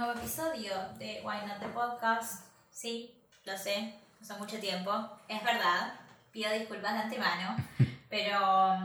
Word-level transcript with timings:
nuevo 0.00 0.18
episodio 0.18 0.72
de 0.98 1.20
Why 1.22 1.46
Not 1.46 1.60
the 1.60 1.68
Podcast. 1.68 2.46
Sí, 2.70 3.22
lo 3.44 3.58
sé, 3.58 3.94
hace 4.18 4.32
mucho 4.36 4.58
tiempo, 4.58 4.90
es 5.28 5.44
verdad, 5.44 5.92
pido 6.32 6.50
disculpas 6.52 6.94
de 6.94 7.00
antemano, 7.00 7.54
pero 8.08 8.78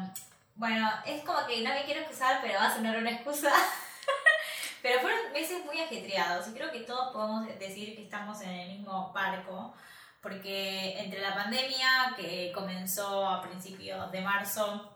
bueno, 0.56 0.92
es 1.06 1.24
como 1.24 1.48
que 1.48 1.62
no 1.62 1.70
me 1.70 1.86
quiero 1.86 2.02
excusar, 2.02 2.42
pero 2.42 2.60
va 2.60 2.68
a 2.68 2.76
sonar 2.76 2.98
una 2.98 3.12
excusa. 3.12 3.50
pero 4.82 5.00
fueron 5.00 5.32
meses 5.32 5.64
muy 5.64 5.80
ajetreados 5.80 6.50
y 6.50 6.52
creo 6.52 6.70
que 6.70 6.82
todos 6.82 7.14
podemos 7.14 7.48
decir 7.60 7.96
que 7.96 8.04
estamos 8.04 8.42
en 8.42 8.50
el 8.50 8.78
mismo 8.78 9.14
barco, 9.14 9.74
porque 10.22 11.00
entre 11.00 11.22
la 11.22 11.34
pandemia 11.34 12.14
que 12.18 12.52
comenzó 12.54 13.26
a 13.26 13.42
principios 13.42 14.12
de 14.12 14.20
marzo 14.20 14.92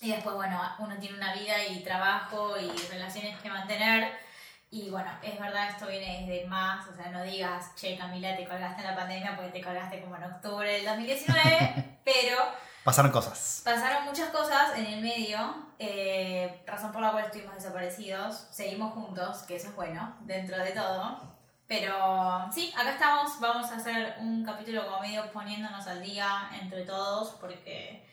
y 0.00 0.12
después, 0.12 0.36
bueno, 0.36 0.60
uno 0.78 0.96
tiene 1.00 1.16
una 1.16 1.34
vida 1.34 1.66
y 1.66 1.82
trabajo 1.82 2.56
y 2.60 2.70
relaciones 2.92 3.36
que 3.40 3.50
mantener 3.50 4.23
y 4.70 4.90
bueno, 4.90 5.10
es 5.22 5.38
verdad, 5.38 5.70
esto 5.70 5.86
viene 5.86 6.26
desde 6.26 6.46
más, 6.46 6.86
o 6.88 6.94
sea, 6.94 7.10
no 7.10 7.22
digas, 7.22 7.74
che, 7.76 7.96
Camila, 7.96 8.36
te 8.36 8.46
colgaste 8.46 8.82
en 8.82 8.88
la 8.88 8.96
pandemia 8.96 9.36
porque 9.36 9.52
te 9.52 9.62
colgaste 9.62 10.00
como 10.00 10.16
en 10.16 10.24
octubre 10.24 10.68
del 10.68 10.84
2019, 10.84 12.00
pero... 12.04 12.38
Pasaron 12.82 13.12
cosas. 13.12 13.62
Pasaron 13.64 14.04
muchas 14.04 14.30
cosas 14.30 14.76
en 14.76 14.86
el 14.86 15.00
medio, 15.00 15.38
eh, 15.78 16.62
razón 16.66 16.92
por 16.92 17.02
la 17.02 17.12
cual 17.12 17.24
estuvimos 17.24 17.54
desaparecidos, 17.54 18.46
seguimos 18.50 18.92
juntos, 18.92 19.42
que 19.44 19.56
eso 19.56 19.68
es 19.68 19.76
bueno, 19.76 20.16
dentro 20.20 20.58
de 20.58 20.72
todo. 20.72 21.34
Pero 21.66 22.50
sí, 22.52 22.72
acá 22.76 22.90
estamos, 22.90 23.40
vamos 23.40 23.70
a 23.70 23.76
hacer 23.76 24.16
un 24.20 24.44
capítulo 24.44 24.84
como 24.84 25.00
medio 25.00 25.32
poniéndonos 25.32 25.86
al 25.86 26.02
día 26.02 26.50
entre 26.60 26.82
todos, 26.82 27.30
porque 27.40 28.06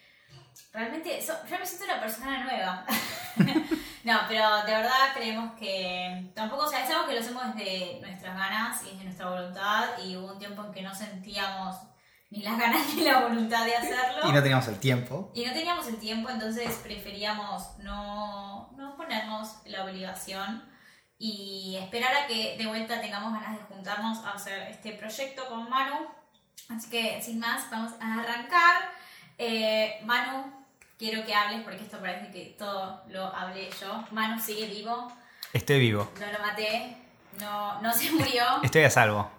realmente 0.73 1.19
yo 1.19 1.33
me 1.59 1.65
siento 1.65 1.85
una 1.85 1.99
persona 1.99 2.43
nueva. 2.43 2.85
no, 4.03 4.19
pero 4.27 4.63
de 4.63 4.73
verdad 4.73 5.13
creemos 5.13 5.53
que 5.59 6.31
tampoco, 6.33 6.63
o 6.63 6.67
sea, 6.67 6.83
es 6.83 6.89
algo 6.89 7.07
que 7.07 7.13
lo 7.13 7.19
hacemos 7.19 7.55
desde 7.55 7.99
nuestras 8.01 8.35
ganas 8.35 8.83
y 8.83 8.91
desde 8.91 9.03
nuestra 9.03 9.29
voluntad 9.29 9.85
y 10.03 10.17
hubo 10.17 10.33
un 10.33 10.39
tiempo 10.39 10.63
en 10.65 10.71
que 10.71 10.81
no 10.81 10.93
sentíamos 10.93 11.75
ni 12.29 12.41
las 12.41 12.57
ganas 12.57 12.81
ni 12.95 13.03
la 13.03 13.19
voluntad 13.21 13.65
de 13.65 13.75
hacerlo. 13.75 14.29
Y 14.29 14.31
no 14.31 14.41
teníamos 14.41 14.67
el 14.67 14.79
tiempo. 14.79 15.31
Y 15.35 15.45
no 15.45 15.53
teníamos 15.53 15.87
el 15.87 15.97
tiempo, 15.97 16.29
entonces 16.29 16.75
preferíamos 16.77 17.77
no, 17.79 18.71
no 18.77 18.95
ponernos 18.95 19.57
la 19.65 19.83
obligación 19.83 20.63
y 21.17 21.77
esperar 21.79 22.15
a 22.15 22.27
que 22.27 22.57
de 22.57 22.65
vuelta 22.65 22.99
tengamos 22.99 23.33
ganas 23.33 23.59
de 23.59 23.63
juntarnos 23.65 24.19
a 24.25 24.31
hacer 24.31 24.59
este 24.69 24.93
proyecto 24.93 25.47
con 25.47 25.69
Manu. 25.69 26.07
Así 26.69 26.89
que 26.89 27.21
sin 27.21 27.37
más, 27.39 27.69
vamos 27.69 27.91
a 27.99 28.21
arrancar. 28.21 28.91
Eh, 29.37 29.99
Manu, 30.03 30.51
quiero 30.97 31.25
que 31.25 31.33
hables 31.33 31.61
porque 31.61 31.83
esto 31.83 31.99
parece 31.99 32.31
que 32.31 32.55
todo 32.57 33.01
lo 33.07 33.25
hablé 33.35 33.69
yo. 33.79 34.05
Manu 34.11 34.39
sigue 34.39 34.67
vivo. 34.67 35.11
Estoy 35.53 35.79
vivo. 35.79 36.11
No 36.19 36.31
lo 36.31 36.39
maté, 36.39 36.97
no, 37.39 37.81
no 37.81 37.93
se 37.93 38.11
murió. 38.11 38.43
Estoy 38.63 38.83
a 38.83 38.89
salvo. 38.89 39.29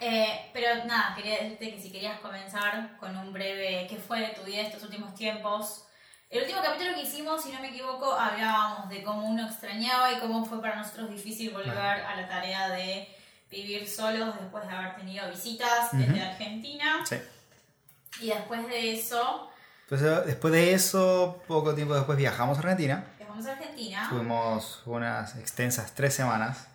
Eh, 0.00 0.50
pero 0.52 0.84
nada, 0.84 1.14
quería 1.14 1.38
decirte 1.38 1.74
que 1.74 1.80
si 1.80 1.90
querías 1.90 2.20
comenzar 2.20 2.96
con 2.98 3.16
un 3.16 3.32
breve 3.32 3.86
qué 3.88 3.96
fue 3.96 4.20
de 4.20 4.28
tu 4.28 4.42
vida 4.42 4.62
estos 4.62 4.82
últimos 4.82 5.14
tiempos. 5.14 5.84
El 6.28 6.42
último 6.42 6.60
capítulo 6.60 6.94
que 6.94 7.02
hicimos, 7.02 7.42
si 7.42 7.52
no 7.52 7.60
me 7.60 7.68
equivoco, 7.68 8.12
hablábamos 8.12 8.88
de 8.88 9.02
cómo 9.02 9.26
uno 9.26 9.46
extrañaba 9.46 10.12
y 10.12 10.18
cómo 10.18 10.44
fue 10.44 10.60
para 10.60 10.76
nosotros 10.76 11.08
difícil 11.10 11.52
volver 11.52 11.78
a 11.78 12.16
la 12.16 12.28
tarea 12.28 12.68
de 12.68 13.08
vivir 13.48 13.88
solos 13.88 14.34
después 14.38 14.66
de 14.66 14.74
haber 14.74 14.96
tenido 14.96 15.30
visitas 15.30 15.92
desde 15.92 16.20
Argentina. 16.20 17.06
Sí. 17.06 17.16
Y 18.20 18.28
después 18.28 18.66
de 18.68 18.94
eso... 18.94 19.50
Eh, 19.90 20.22
después 20.26 20.52
de 20.52 20.74
eso, 20.74 21.42
poco 21.46 21.74
tiempo 21.74 21.94
después 21.94 22.18
viajamos 22.18 22.58
a 22.58 22.60
Argentina. 22.60 23.04
Viajamos 23.18 23.46
a 23.46 23.52
Argentina. 23.52 24.06
Fuimos 24.10 24.82
unas 24.84 25.36
extensas 25.36 25.94
tres 25.94 26.14
semanas. 26.14 26.66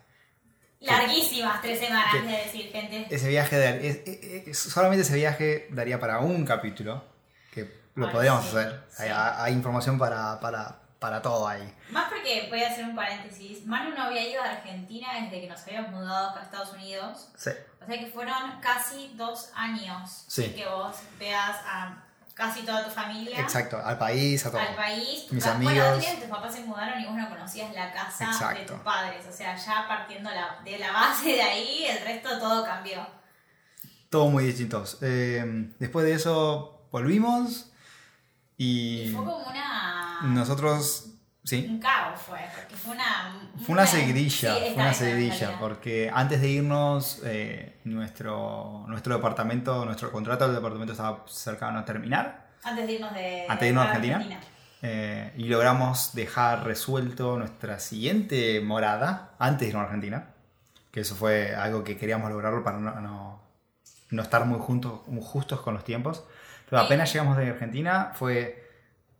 Larguísimas 0.80 1.62
tres 1.62 1.78
semanas, 1.78 2.14
es 2.14 2.46
decir, 2.46 2.72
gente. 2.72 3.06
Ese 3.08 3.28
viaje, 3.28 3.56
de, 3.56 4.54
solamente 4.54 5.02
ese 5.02 5.14
viaje 5.14 5.68
daría 5.70 6.00
para 6.00 6.18
un 6.18 6.44
capítulo, 6.44 7.04
que 7.52 7.72
lo 7.94 8.10
podríamos 8.10 8.46
hacer. 8.46 8.82
Hay, 8.98 9.52
información 9.52 9.96
para, 9.96 10.40
para, 10.40 10.80
para 11.02 11.20
todo 11.20 11.46
ahí. 11.48 11.74
Más 11.90 12.08
porque, 12.08 12.46
voy 12.48 12.62
a 12.62 12.68
hacer 12.68 12.84
un 12.84 12.94
paréntesis, 12.94 13.66
Manu 13.66 13.90
no 13.94 14.04
había 14.04 14.26
ido 14.26 14.40
a 14.40 14.52
Argentina 14.52 15.08
desde 15.20 15.42
que 15.42 15.48
nos 15.48 15.60
habíamos 15.62 15.90
mudado 15.90 16.34
a 16.34 16.42
Estados 16.42 16.72
Unidos. 16.72 17.28
Sí. 17.36 17.50
O 17.82 17.86
sea 17.86 17.98
que 17.98 18.06
fueron 18.06 18.60
casi 18.60 19.12
dos 19.16 19.50
años 19.54 20.26
que 20.34 20.64
vos 20.64 20.96
veas 21.18 21.56
a 21.66 22.04
casi 22.34 22.62
toda 22.62 22.84
tu 22.84 22.90
familia. 22.90 23.40
Exacto, 23.40 23.80
al 23.84 23.98
país, 23.98 24.46
a 24.46 24.50
todo. 24.50 24.60
Al 24.60 24.76
país. 24.76 25.26
Mis 25.30 25.44
amigos. 25.44 25.98
Bueno, 25.98 26.20
tus 26.20 26.28
papás 26.28 26.54
se 26.54 26.60
mudaron 26.60 27.00
y 27.00 27.06
vos 27.06 27.14
no 27.14 27.28
conocías 27.28 27.74
la 27.74 27.92
casa 27.92 28.54
de 28.54 28.64
tus 28.64 28.78
padres. 28.78 29.26
O 29.28 29.32
sea, 29.32 29.56
ya 29.56 29.86
partiendo 29.88 30.30
de 30.64 30.78
la 30.78 30.92
base 30.92 31.30
de 31.30 31.42
ahí, 31.42 31.84
el 31.84 32.04
resto 32.04 32.38
todo 32.38 32.64
cambió. 32.64 33.04
Todo 34.08 34.28
muy 34.28 34.44
distinto. 34.44 34.84
Eh, 35.00 35.72
después 35.80 36.04
de 36.06 36.14
eso 36.14 36.86
volvimos 36.92 37.72
y... 38.56 39.08
y 39.08 39.12
fue 39.12 39.24
como 39.24 39.38
una... 39.38 39.91
Nosotros 40.24 41.12
Sí. 41.44 41.66
Un 41.68 41.80
caos 41.80 42.20
fue, 42.20 42.38
porque 42.54 42.76
fue 42.76 42.94
una... 42.94 43.50
Fue 43.64 43.72
una 43.72 43.86
seguidilla, 43.86 44.54
fue 44.54 44.74
una 44.74 44.94
seguidilla, 44.94 45.58
porque 45.58 46.10
antes 46.12 46.40
de 46.40 46.48
irnos, 46.48 47.20
eh, 47.24 47.80
nuestro, 47.84 48.84
nuestro 48.86 49.16
departamento, 49.16 49.84
nuestro 49.84 50.12
contrato 50.12 50.46
del 50.46 50.54
departamento 50.54 50.92
estaba 50.92 51.24
cercano 51.26 51.80
a 51.80 51.84
terminar. 51.84 52.46
Antes 52.62 52.86
de 52.86 52.92
irnos 52.92 53.12
de, 53.12 53.46
antes 53.48 53.60
de 53.60 53.68
irnos 53.68 53.84
a 53.84 53.88
Argentina. 53.88 54.40
Eh, 54.82 55.32
y 55.36 55.44
logramos 55.44 56.14
dejar 56.14 56.64
resuelto 56.64 57.38
nuestra 57.38 57.80
siguiente 57.80 58.60
morada 58.60 59.34
antes 59.38 59.60
de 59.60 59.68
irnos 59.68 59.82
a 59.82 59.84
Argentina, 59.86 60.28
que 60.92 61.00
eso 61.00 61.16
fue 61.16 61.56
algo 61.56 61.82
que 61.82 61.96
queríamos 61.96 62.30
lograrlo 62.30 62.62
para 62.62 62.78
no, 62.78 63.00
no, 63.00 63.42
no 64.10 64.22
estar 64.22 64.44
muy, 64.44 64.60
juntos, 64.60 65.00
muy 65.08 65.24
justos 65.24 65.60
con 65.60 65.74
los 65.74 65.82
tiempos. 65.82 66.22
Pero 66.70 66.82
apenas 66.82 67.12
llegamos 67.12 67.36
de 67.36 67.50
Argentina 67.50 68.12
fue 68.14 68.61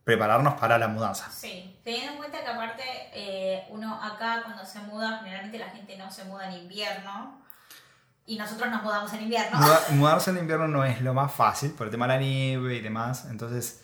prepararnos 0.04 0.54
para 0.54 0.78
la 0.78 0.88
mudanza. 0.88 1.30
Sí, 1.30 1.78
teniendo 1.84 2.12
en 2.12 2.18
cuenta 2.18 2.40
que 2.40 2.48
aparte 2.48 2.82
eh, 3.12 3.66
uno 3.70 4.02
acá 4.02 4.42
cuando 4.44 4.64
se 4.64 4.80
muda, 4.80 5.18
generalmente 5.18 5.58
la 5.58 5.70
gente 5.70 5.96
no 5.96 6.10
se 6.10 6.24
muda 6.24 6.48
en 6.48 6.62
invierno 6.62 7.40
y 8.26 8.36
nosotros 8.36 8.70
nos 8.70 8.82
mudamos 8.82 9.12
en 9.12 9.22
invierno. 9.22 9.58
mudarse 9.90 10.30
en 10.30 10.38
invierno 10.38 10.68
no 10.68 10.84
es 10.84 11.00
lo 11.00 11.14
más 11.14 11.32
fácil 11.32 11.70
por 11.72 11.86
el 11.86 11.90
tema 11.90 12.06
de 12.06 12.14
la 12.14 12.20
nieve 12.20 12.76
y 12.76 12.80
demás, 12.80 13.26
entonces 13.30 13.82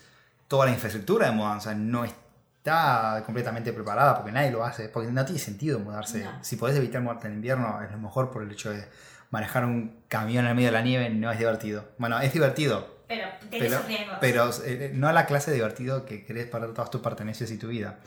toda 0.49 0.67
la 0.67 0.73
infraestructura 0.73 1.27
de 1.27 1.33
mudanza 1.33 1.75
no 1.75 2.05
está 2.05 3.23
completamente 3.25 3.73
preparada 3.73 4.17
porque 4.17 4.33
nadie 4.33 4.51
lo 4.51 4.65
hace, 4.65 4.89
porque 4.89 5.11
no 5.11 5.25
tiene 5.25 5.41
sentido 5.41 5.79
mudarse. 5.79 6.27
Si 6.43 6.57
podés 6.57 6.77
evitar 6.77 7.01
mudarte 7.01 7.29
en 7.29 7.35
invierno 7.35 7.81
es 7.83 7.91
lo 7.93 7.99
mejor 7.99 8.31
por 8.31 8.43
el 8.43 8.51
hecho 8.51 8.71
de 8.71 8.89
manejar 9.31 9.65
un 9.65 10.03
camión 10.09 10.45
en 10.45 10.51
el 10.51 10.57
medio 10.57 10.69
de 10.69 10.73
la 10.73 10.83
nieve 10.83 11.11
no 11.11 11.31
es 11.31 11.39
divertido. 11.39 11.85
Bueno, 11.99 12.19
es 12.21 12.33
divertido, 12.33 12.98
pero 13.09 13.29
pero, 13.51 13.81
pero 14.21 14.51
eh, 14.65 14.91
no 14.95 15.09
a 15.09 15.13
la 15.13 15.27
clase 15.27 15.51
divertido 15.51 16.05
que 16.05 16.25
querés 16.25 16.47
perder 16.47 16.75
todas 16.75 16.91
tus 16.91 17.01
pertenencias 17.01 17.51
y 17.51 17.59
tu 17.59 17.69
vida. 17.69 17.99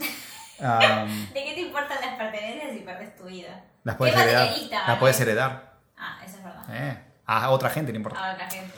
¿De 0.59 1.44
qué 1.44 1.53
te 1.56 1.62
importan 1.62 2.00
las 2.00 2.16
pertenencias 2.16 2.73
si 2.73 2.79
perdes 2.81 3.16
tu 3.16 3.23
vida? 3.23 3.63
Las 3.84 3.95
puedes 3.95 4.16
heredar. 4.16 4.50
Las 4.88 5.00
puedes 5.00 5.19
heredar. 5.19 5.73
Ah, 5.97 6.19
eso 6.23 6.38
es 6.38 6.44
verdad. 6.44 6.63
Eh, 6.69 6.97
a 7.25 7.50
otra 7.50 7.72
gente 7.72 7.91
le 7.91 7.97
importa. 7.97 8.23
A 8.23 8.34
otra 8.34 8.50
gente. 8.50 8.73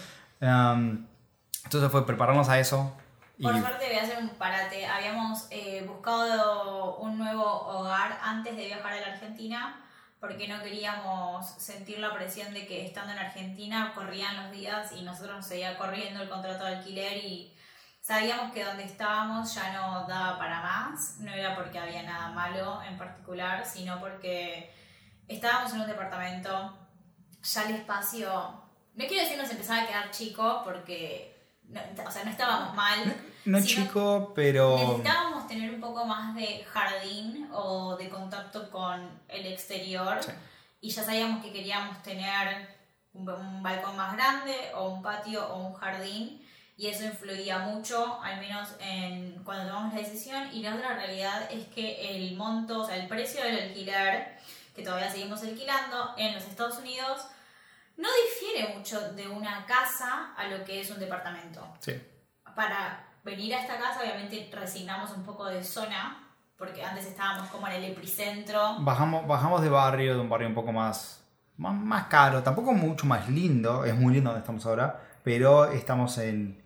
entonces 1.65 1.91
fue 1.91 2.05
prepararnos 2.05 2.47
a 2.47 2.59
eso. 2.59 2.95
Por 3.41 3.59
suerte 3.59 3.87
voy 3.87 3.97
a 3.97 4.03
hacer 4.03 4.17
un 4.19 4.29
parate. 4.29 4.85
Habíamos 4.85 5.47
eh, 5.49 5.83
buscado 5.85 6.97
un 6.97 7.17
nuevo 7.17 7.43
hogar 7.43 8.17
antes 8.21 8.55
de 8.55 8.67
viajar 8.67 8.93
a 8.93 9.01
la 9.01 9.07
Argentina 9.07 9.83
porque 10.23 10.47
no 10.47 10.63
queríamos 10.63 11.45
sentir 11.45 11.99
la 11.99 12.13
presión 12.13 12.53
de 12.53 12.65
que 12.65 12.85
estando 12.85 13.11
en 13.11 13.19
Argentina 13.19 13.91
corrían 13.93 14.41
los 14.41 14.51
días 14.53 14.93
y 14.93 15.01
nosotros 15.01 15.35
nos 15.35 15.45
seguía 15.45 15.77
corriendo 15.77 16.23
el 16.23 16.29
contrato 16.29 16.63
de 16.63 16.77
alquiler 16.77 17.17
y 17.17 17.53
sabíamos 17.99 18.53
que 18.53 18.63
donde 18.63 18.85
estábamos 18.85 19.53
ya 19.53 19.73
no 19.73 20.07
daba 20.07 20.37
para 20.37 20.61
más, 20.61 21.19
no 21.19 21.29
era 21.29 21.53
porque 21.53 21.77
había 21.77 22.03
nada 22.03 22.29
malo 22.29 22.81
en 22.83 22.97
particular, 22.97 23.65
sino 23.65 23.99
porque 23.99 24.73
estábamos 25.27 25.73
en 25.73 25.81
un 25.81 25.87
departamento, 25.87 26.73
ya 27.43 27.63
el 27.63 27.75
espacio, 27.75 28.31
no 28.95 29.05
quiero 29.05 29.23
decir 29.23 29.37
nos 29.37 29.51
empezaba 29.51 29.81
a 29.81 29.87
quedar 29.87 30.11
chico 30.11 30.61
porque, 30.63 31.37
o 32.07 32.11
sea, 32.11 32.23
no 32.23 32.31
estábamos 32.31 32.73
mal, 32.73 33.13
no 33.45 33.61
chico, 33.63 34.31
pero... 34.35 34.77
Necesitábamos 34.77 35.47
tener 35.47 35.73
un 35.73 35.81
poco 35.81 36.05
más 36.05 36.35
de 36.35 36.65
jardín 36.71 37.49
o 37.51 37.95
de 37.97 38.09
contacto 38.09 38.69
con 38.69 39.21
el 39.27 39.47
exterior. 39.47 40.19
Y 40.81 40.89
ya 40.89 41.03
sabíamos 41.03 41.43
que 41.43 41.51
queríamos 41.51 42.01
tener 42.03 42.67
un, 43.13 43.25
balcón 43.61 43.95
más 43.95 44.13
grande 44.13 44.55
o 44.75 44.89
un 44.89 45.01
patio 45.01 45.47
o 45.53 45.67
un 45.67 45.73
jardín. 45.73 46.41
Y 46.75 46.87
eso 46.87 47.03
influía 47.03 47.59
mucho, 47.59 48.19
al 48.23 48.39
menos 48.39 48.69
en 48.79 49.43
cuando 49.43 49.67
tomamos 49.67 49.93
la 49.93 50.01
decisión. 50.01 50.49
Y 50.53 50.63
la 50.63 50.75
otra 50.75 50.95
realidad 50.95 51.47
es 51.51 51.67
que 51.67 52.15
el 52.15 52.35
monto, 52.35 52.81
o 52.81 52.85
sea, 52.85 52.95
el 52.95 53.07
precio 53.07 53.43
del 53.43 53.59
alquiler, 53.59 54.37
que 54.75 54.83
todavía 54.83 55.11
seguimos 55.11 55.43
alquilando 55.43 56.13
en 56.17 56.33
los 56.33 56.43
Estados 56.45 56.79
Unidos, 56.79 57.27
no 57.95 58.09
difiere 58.25 58.73
mucho 58.75 59.13
de 59.13 59.27
una 59.27 59.65
casa 59.67 60.33
a 60.35 60.47
lo 60.47 60.65
que 60.65 60.81
es 60.81 60.89
un 60.89 60.99
departamento. 60.99 61.77
Sí. 61.79 62.01
Para 62.55 63.12
venir 63.23 63.55
a 63.55 63.61
esta 63.61 63.77
casa, 63.77 64.01
obviamente 64.01 64.49
resignamos 64.53 65.11
un 65.11 65.23
poco 65.23 65.45
de 65.45 65.63
zona, 65.63 66.27
porque 66.57 66.83
antes 66.83 67.05
estábamos 67.05 67.49
como 67.49 67.67
en 67.67 67.73
el 67.73 67.83
epicentro. 67.91 68.77
Bajamos, 68.79 69.27
bajamos 69.27 69.61
de 69.61 69.69
barrio, 69.69 70.15
de 70.15 70.21
un 70.21 70.29
barrio 70.29 70.47
un 70.47 70.53
poco 70.53 70.71
más, 70.71 71.23
más, 71.57 71.73
más 71.73 72.05
caro, 72.07 72.43
tampoco 72.43 72.73
mucho 72.73 73.05
más 73.05 73.29
lindo, 73.29 73.85
es 73.85 73.95
muy 73.95 74.13
lindo 74.13 74.29
donde 74.29 74.41
estamos 74.41 74.65
ahora, 74.65 74.99
pero 75.23 75.65
estamos 75.65 76.17
en, 76.17 76.63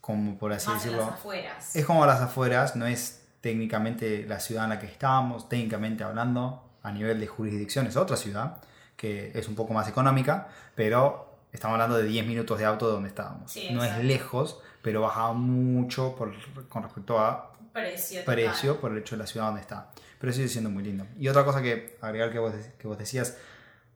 como 0.00 0.38
por 0.38 0.52
así 0.52 0.68
más 0.68 0.82
decirlo, 0.82 1.04
las 1.04 1.14
afueras. 1.14 1.76
es 1.76 1.84
como 1.84 2.04
a 2.04 2.06
las 2.06 2.20
afueras, 2.20 2.76
no 2.76 2.86
es 2.86 3.26
técnicamente 3.40 4.24
la 4.26 4.40
ciudad 4.40 4.64
en 4.64 4.70
la 4.70 4.78
que 4.78 4.86
estamos, 4.86 5.48
técnicamente 5.48 6.04
hablando, 6.04 6.68
a 6.82 6.90
nivel 6.90 7.20
de 7.20 7.26
jurisdicción 7.26 7.86
es 7.86 7.96
otra 7.96 8.16
ciudad, 8.16 8.58
que 8.96 9.32
es 9.34 9.48
un 9.48 9.54
poco 9.54 9.74
más 9.74 9.88
económica, 9.88 10.48
pero 10.74 11.38
estamos 11.52 11.74
hablando 11.74 11.96
de 11.96 12.04
10 12.04 12.26
minutos 12.26 12.58
de 12.58 12.64
auto 12.64 12.86
de 12.86 12.92
donde 12.92 13.08
estábamos. 13.08 13.52
Sí, 13.52 13.68
no 13.72 13.84
es 13.84 13.98
lejos, 13.98 14.60
pero 14.82 15.00
baja 15.02 15.32
mucho 15.32 16.14
por, 16.16 16.34
con 16.68 16.82
respecto 16.82 17.18
a 17.18 17.52
precio. 17.72 18.24
precio 18.24 18.80
por 18.80 18.92
el 18.92 18.98
hecho 18.98 19.16
de 19.16 19.20
la 19.20 19.26
ciudad 19.26 19.46
donde 19.46 19.62
está. 19.62 19.90
Pero 20.18 20.32
sigue 20.32 20.48
siendo 20.48 20.70
muy 20.70 20.82
lindo. 20.82 21.06
Y 21.18 21.28
otra 21.28 21.44
cosa 21.44 21.62
que 21.62 21.96
agregar 22.00 22.30
que 22.30 22.38
vos, 22.38 22.52
que 22.78 22.86
vos 22.86 22.98
decías, 22.98 23.36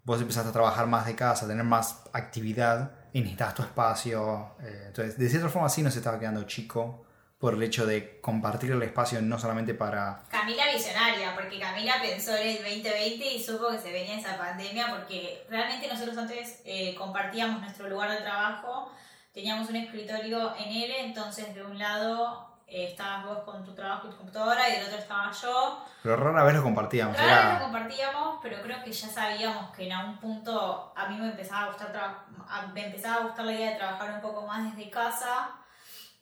vos 0.05 0.21
empezaste 0.21 0.49
a 0.49 0.53
trabajar 0.53 0.87
más 0.87 1.07
de 1.07 1.15
casa, 1.15 1.45
a 1.45 1.49
tener 1.49 1.65
más 1.65 2.03
actividad 2.13 2.93
y 3.13 3.21
necesitabas 3.21 3.55
tu 3.55 3.63
espacio. 3.63 4.55
eh, 4.63 4.85
entonces, 4.87 5.19
de 5.19 5.29
cierta 5.29 5.49
forma 5.49 5.69
sí 5.69 5.83
nos 5.83 5.97
estaba 5.97 6.19
quedando 6.19 6.45
chico 6.45 7.07
por 7.39 7.55
el 7.55 7.63
hecho 7.63 7.87
de 7.87 8.19
compartir 8.21 8.71
el 8.73 8.83
espacio 8.83 9.21
no 9.21 9.39
solamente 9.39 9.75
para... 9.75 10.23
Camila 10.31 10.73
visionaria, 10.73 11.35
porque 11.35 11.61
Camila 11.61 12.01
pensó 12.01 12.35
en 12.35 12.49
el 12.49 12.57
2020 12.57 13.35
y 13.35 13.43
supo 13.43 13.69
que 13.69 13.79
se 13.79 13.93
venía 13.93 14.19
esa 14.19 14.39
pandemia, 14.39 14.89
porque 14.91 15.45
realmente 15.51 15.87
nosotros 15.87 16.17
antes 16.17 16.63
eh, 16.65 16.95
compartíamos 16.97 17.61
nuestro 17.61 17.89
lugar 17.89 18.11
de 18.11 18.23
trabajo, 18.23 18.91
teníamos 19.37 19.69
un 19.69 19.77
escritorio 19.77 20.57
en 20.57 20.71
él, 20.71 20.93
entonces 20.97 21.55
de 21.55 21.63
un 21.63 21.79
lado 21.79 22.49
eh, 22.67 22.87
estabas 22.87 23.27
vos 23.27 23.39
con 23.41 23.63
tu 23.63 23.75
trabajo 23.75 24.07
y 24.07 24.11
tu 24.11 24.17
computadora 24.17 24.67
y 24.67 24.73
del 24.73 24.87
otro 24.87 24.97
estaba 24.97 25.31
yo. 25.31 25.85
Pero 26.03 26.17
rara 26.17 26.43
vez 26.43 26.55
lo 26.55 26.63
compartíamos. 26.63 27.15
Claro 27.19 27.49
que 27.49 27.55
lo 27.59 27.65
compartíamos, 27.65 28.39
pero 28.43 28.63
creo 28.63 28.83
que 28.83 28.91
ya 28.91 29.09
sabíamos 29.09 29.77
que 29.77 29.85
en 29.85 29.93
algún 29.93 30.17
punto 30.17 30.91
a 30.97 31.07
mí 31.09 31.19
me 31.19 31.29
empezaba 31.29 31.65
a 31.65 31.67
gustar 31.67 32.25
me 32.73 32.87
empezaba 32.87 33.17
a 33.17 33.27
gustar 33.27 33.45
la 33.45 33.53
idea 33.53 33.71
de 33.73 33.77
trabajar 33.77 34.15
un 34.15 34.21
poco 34.23 34.47
más 34.47 34.75
desde 34.75 34.89
casa. 34.89 35.51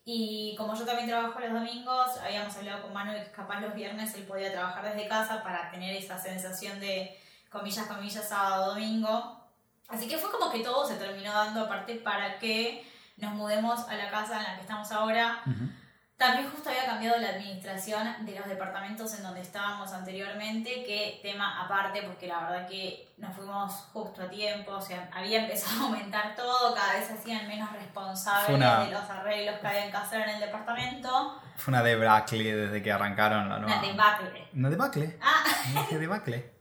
Y 0.05 0.57
como 0.59 0.75
yo 0.75 0.85
también 0.85 1.09
trabajo 1.09 1.39
los 1.39 1.53
domingos, 1.53 2.19
habíamos 2.19 2.57
hablado 2.57 2.83
con 2.83 2.93
Manu 2.93 3.13
que 3.13 3.31
capaz 3.31 3.61
los 3.61 3.75
viernes 3.75 4.13
él 4.17 4.25
podía 4.25 4.51
trabajar 4.51 4.93
desde 4.93 5.07
casa 5.07 5.41
para 5.45 5.71
tener 5.71 5.95
esa 5.95 6.19
sensación 6.19 6.81
de 6.81 7.17
comillas, 7.49 7.87
comillas, 7.87 8.29
sábado, 8.29 8.75
domingo. 8.75 9.41
Así 9.87 10.09
que 10.09 10.19
fue 10.19 10.33
como 10.33 10.51
que 10.51 10.65
todo 10.65 10.85
se 10.85 10.97
terminó 10.97 11.33
dando 11.33 11.67
aparte 11.67 11.95
para 11.95 12.41
que 12.41 12.93
nos 13.17 13.33
mudemos 13.35 13.89
a 13.89 13.95
la 13.95 14.11
casa 14.11 14.39
en 14.39 14.43
la 14.45 14.55
que 14.57 14.61
estamos 14.63 14.91
ahora. 14.93 15.41
Ujú. 15.47 15.69
También 16.17 16.49
justo 16.49 16.69
había 16.71 16.87
cambiado 16.87 17.19
la 17.19 17.31
administración 17.31 18.25
de 18.25 18.39
los 18.39 18.47
departamentos 18.49 19.13
en 19.15 19.25
donde 19.25 19.41
estábamos 19.41 19.93
anteriormente, 19.93 20.85
que 20.85 21.19
tema 21.23 21.61
aparte, 21.65 22.03
porque 22.05 22.29
la 22.29 22.39
verdad 22.41 22.69
que 22.69 23.09
nos 23.19 23.35
fuimos 23.35 23.73
justo 23.93 24.23
a 24.23 24.31
tiempo, 24.31 24.71
o 24.73 24.81
sea, 24.81 25.11
había 25.13 25.41
empezado 25.43 25.83
a 25.83 25.85
aumentar 25.87 26.37
todo, 26.37 26.73
cada 26.73 26.95
vez 26.95 27.07
se 27.09 27.15
hacían 27.15 27.49
menos 27.49 27.71
responsables 27.73 28.49
una- 28.57 28.85
de 28.85 28.93
los 28.93 29.03
arreglos 29.11 29.59
que 29.59 29.67
habían 29.67 29.91
que 29.91 29.97
hacer 29.97 30.21
en 30.23 30.31
el 30.37 30.41
departamento. 30.41 31.43
Fue 31.57 31.73
una 31.73 31.83
debacle 31.83 32.55
desde 32.57 32.81
que 32.83 32.93
arrancaron 32.93 33.49
la 33.49 33.59
nueva... 33.59 33.77
Una 33.79 33.87
debacle. 33.89 34.49
Una 34.55 34.71
debacle. 34.71 35.19
Ah, 35.21 35.45
dije 35.75 35.99
debacle. 35.99 36.53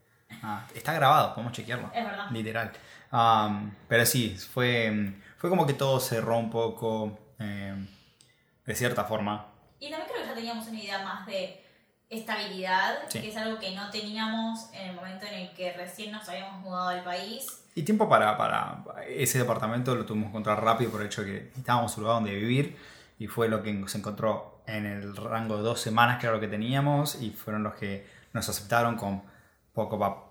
Ah, 0.42 0.66
está 0.74 0.94
grabado, 0.94 1.36
podemos 1.36 1.54
chequearlo. 1.54 1.92
es 1.94 2.04
verdad. 2.04 2.26
Literal. 2.32 2.72
Um, 3.12 3.72
pero 3.88 4.04
sí, 4.06 4.36
fue, 4.36 5.14
fue 5.44 5.50
como 5.50 5.68
que 5.68 5.74
todo 5.74 6.00
cerró 6.00 6.38
un 6.38 6.50
poco 6.50 7.20
eh, 7.38 7.76
de 8.66 8.76
cierta 8.76 9.04
forma. 9.04 9.46
Y 9.78 9.90
también 9.90 10.10
creo 10.10 10.22
que 10.22 10.30
ya 10.30 10.34
teníamos 10.36 10.66
una 10.68 10.80
idea 10.80 11.04
más 11.04 11.26
de 11.26 11.62
estabilidad, 12.10 13.00
Sí. 13.10 13.20
que 13.20 13.28
es 13.28 13.36
algo 13.36 13.60
que 13.60 13.76
no 13.76 13.90
teníamos 13.90 14.72
en 14.74 14.92
el 14.92 14.96
momento 14.96 15.26
en 15.26 15.34
el 15.34 15.54
que 15.54 15.74
recién 15.74 16.14
nos 16.14 16.30
habíamos 16.30 16.62
mudado 16.62 16.88
al 16.88 17.04
país. 17.04 17.46
Y 17.76 17.84
tiempo 17.84 18.08
para, 18.08 18.38
para 18.38 18.86
ese 19.10 19.40
departamento 19.40 19.94
lo 19.96 20.06
tuvimos 20.06 20.28
que 20.28 20.30
encontrar 20.30 20.64
rápido 20.64 20.92
por 20.92 21.02
el 21.02 21.08
hecho 21.08 21.24
de 21.24 21.28
que 21.28 21.42
necesitábamos 21.48 21.98
un 21.98 22.04
lugar 22.04 22.18
donde 22.22 22.36
vivir 22.36 22.78
y 23.20 23.28
fue 23.28 23.50
lo 23.50 23.62
que 23.62 23.84
se 23.88 23.98
encontró 23.98 24.62
en 24.66 24.86
el 24.86 25.14
rango 25.18 25.58
de 25.58 25.64
dos 25.64 25.82
semanas 25.82 26.20
que 26.22 26.28
era 26.28 26.36
lo 26.36 26.40
que 26.40 26.48
teníamos 26.48 27.22
y 27.22 27.32
fueron 27.32 27.64
los 27.64 27.74
que 27.74 28.08
nos 28.32 28.48
aceptaron 28.48 28.96
con 28.96 29.24
poco, 29.74 30.23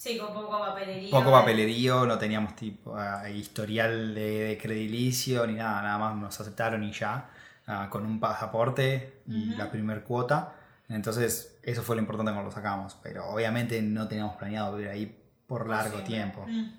Sí, 0.00 0.16
con 0.16 0.32
poco 0.32 0.58
papelería. 0.58 1.10
poco 1.10 1.30
papelerío, 1.30 2.06
no 2.06 2.16
teníamos 2.16 2.56
tipo 2.56 2.98
eh, 2.98 3.32
historial 3.36 4.14
de, 4.14 4.44
de 4.44 4.58
credilicio 4.58 5.46
ni 5.46 5.52
nada, 5.52 5.82
nada 5.82 5.98
más 5.98 6.16
nos 6.16 6.40
aceptaron 6.40 6.82
y 6.84 6.90
ya, 6.90 7.28
ah, 7.66 7.88
con 7.90 8.06
un 8.06 8.18
pasaporte 8.18 9.20
y 9.26 9.56
la 9.56 9.70
primer 9.70 10.02
cuota. 10.02 10.54
Entonces, 10.88 11.60
eso 11.62 11.82
fue 11.82 11.96
lo 11.96 12.00
importante 12.00 12.32
cuando 12.32 12.48
lo 12.48 12.50
sacamos, 12.50 12.96
pero 13.02 13.28
obviamente 13.28 13.82
no 13.82 14.08
teníamos 14.08 14.36
planeado 14.36 14.74
vivir 14.74 14.90
ahí 14.90 15.22
por 15.46 15.68
largo 15.68 15.98
tiempo. 15.98 16.46
Mm. 16.48 16.72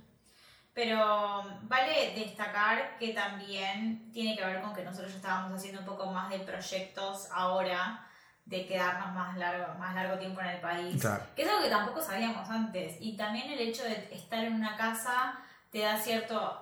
Pero 0.73 1.43
vale 1.69 2.15
destacar 2.15 2.97
que 2.97 3.13
también 3.13 4.11
tiene 4.11 4.35
que 4.35 4.43
ver 4.43 4.61
con 4.61 4.73
que 4.73 4.83
nosotros 4.83 5.11
ya 5.11 5.17
estábamos 5.17 5.59
haciendo 5.59 5.81
un 5.81 5.85
poco 5.85 6.07
más 6.07 6.31
de 6.31 6.39
proyectos 6.39 7.29
ahora 7.31 8.07
de 8.45 8.67
quedarnos 8.67 9.13
más 9.13 9.37
largo, 9.37 9.73
más 9.79 9.95
largo 9.95 10.17
tiempo 10.17 10.41
en 10.41 10.47
el 10.47 10.59
país. 10.61 10.99
Claro. 11.01 11.23
Que 11.35 11.43
es 11.43 11.49
algo 11.49 11.63
que 11.63 11.69
tampoco 11.69 12.01
sabíamos 12.01 12.49
antes. 12.49 12.97
Y 12.99 13.15
también 13.15 13.51
el 13.51 13.59
hecho 13.59 13.83
de 13.83 14.09
estar 14.13 14.43
en 14.43 14.53
una 14.53 14.75
casa 14.75 15.35
te 15.71 15.79
da 15.79 15.97
cierta 15.97 16.61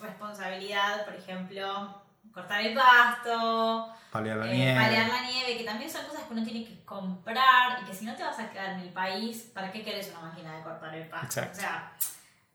responsabilidad, 0.00 1.04
por 1.04 1.14
ejemplo, 1.14 2.02
cortar 2.32 2.60
el 2.60 2.74
pasto, 2.74 3.92
Paliar 4.10 4.36
la 4.36 4.46
eh, 4.52 4.56
nieve. 4.56 4.80
paliar 4.80 5.08
la 5.08 5.22
nieve, 5.22 5.56
que 5.56 5.64
también 5.64 5.90
son 5.90 6.04
cosas 6.06 6.24
que 6.24 6.32
uno 6.34 6.44
tiene 6.44 6.64
que 6.66 6.84
comprar 6.84 7.82
y 7.82 7.86
que 7.86 7.94
si 7.94 8.04
no 8.04 8.14
te 8.14 8.22
vas 8.22 8.38
a 8.38 8.50
quedar 8.50 8.70
en 8.74 8.80
el 8.80 8.90
país, 8.90 9.50
¿para 9.54 9.72
qué 9.72 9.82
querés 9.82 10.10
una 10.10 10.28
máquina 10.28 10.56
de 10.56 10.62
cortar 10.62 10.94
el 10.94 11.08
pasto? 11.08 11.26
Exacto. 11.40 11.58
O 11.58 11.60
sea, 11.60 11.92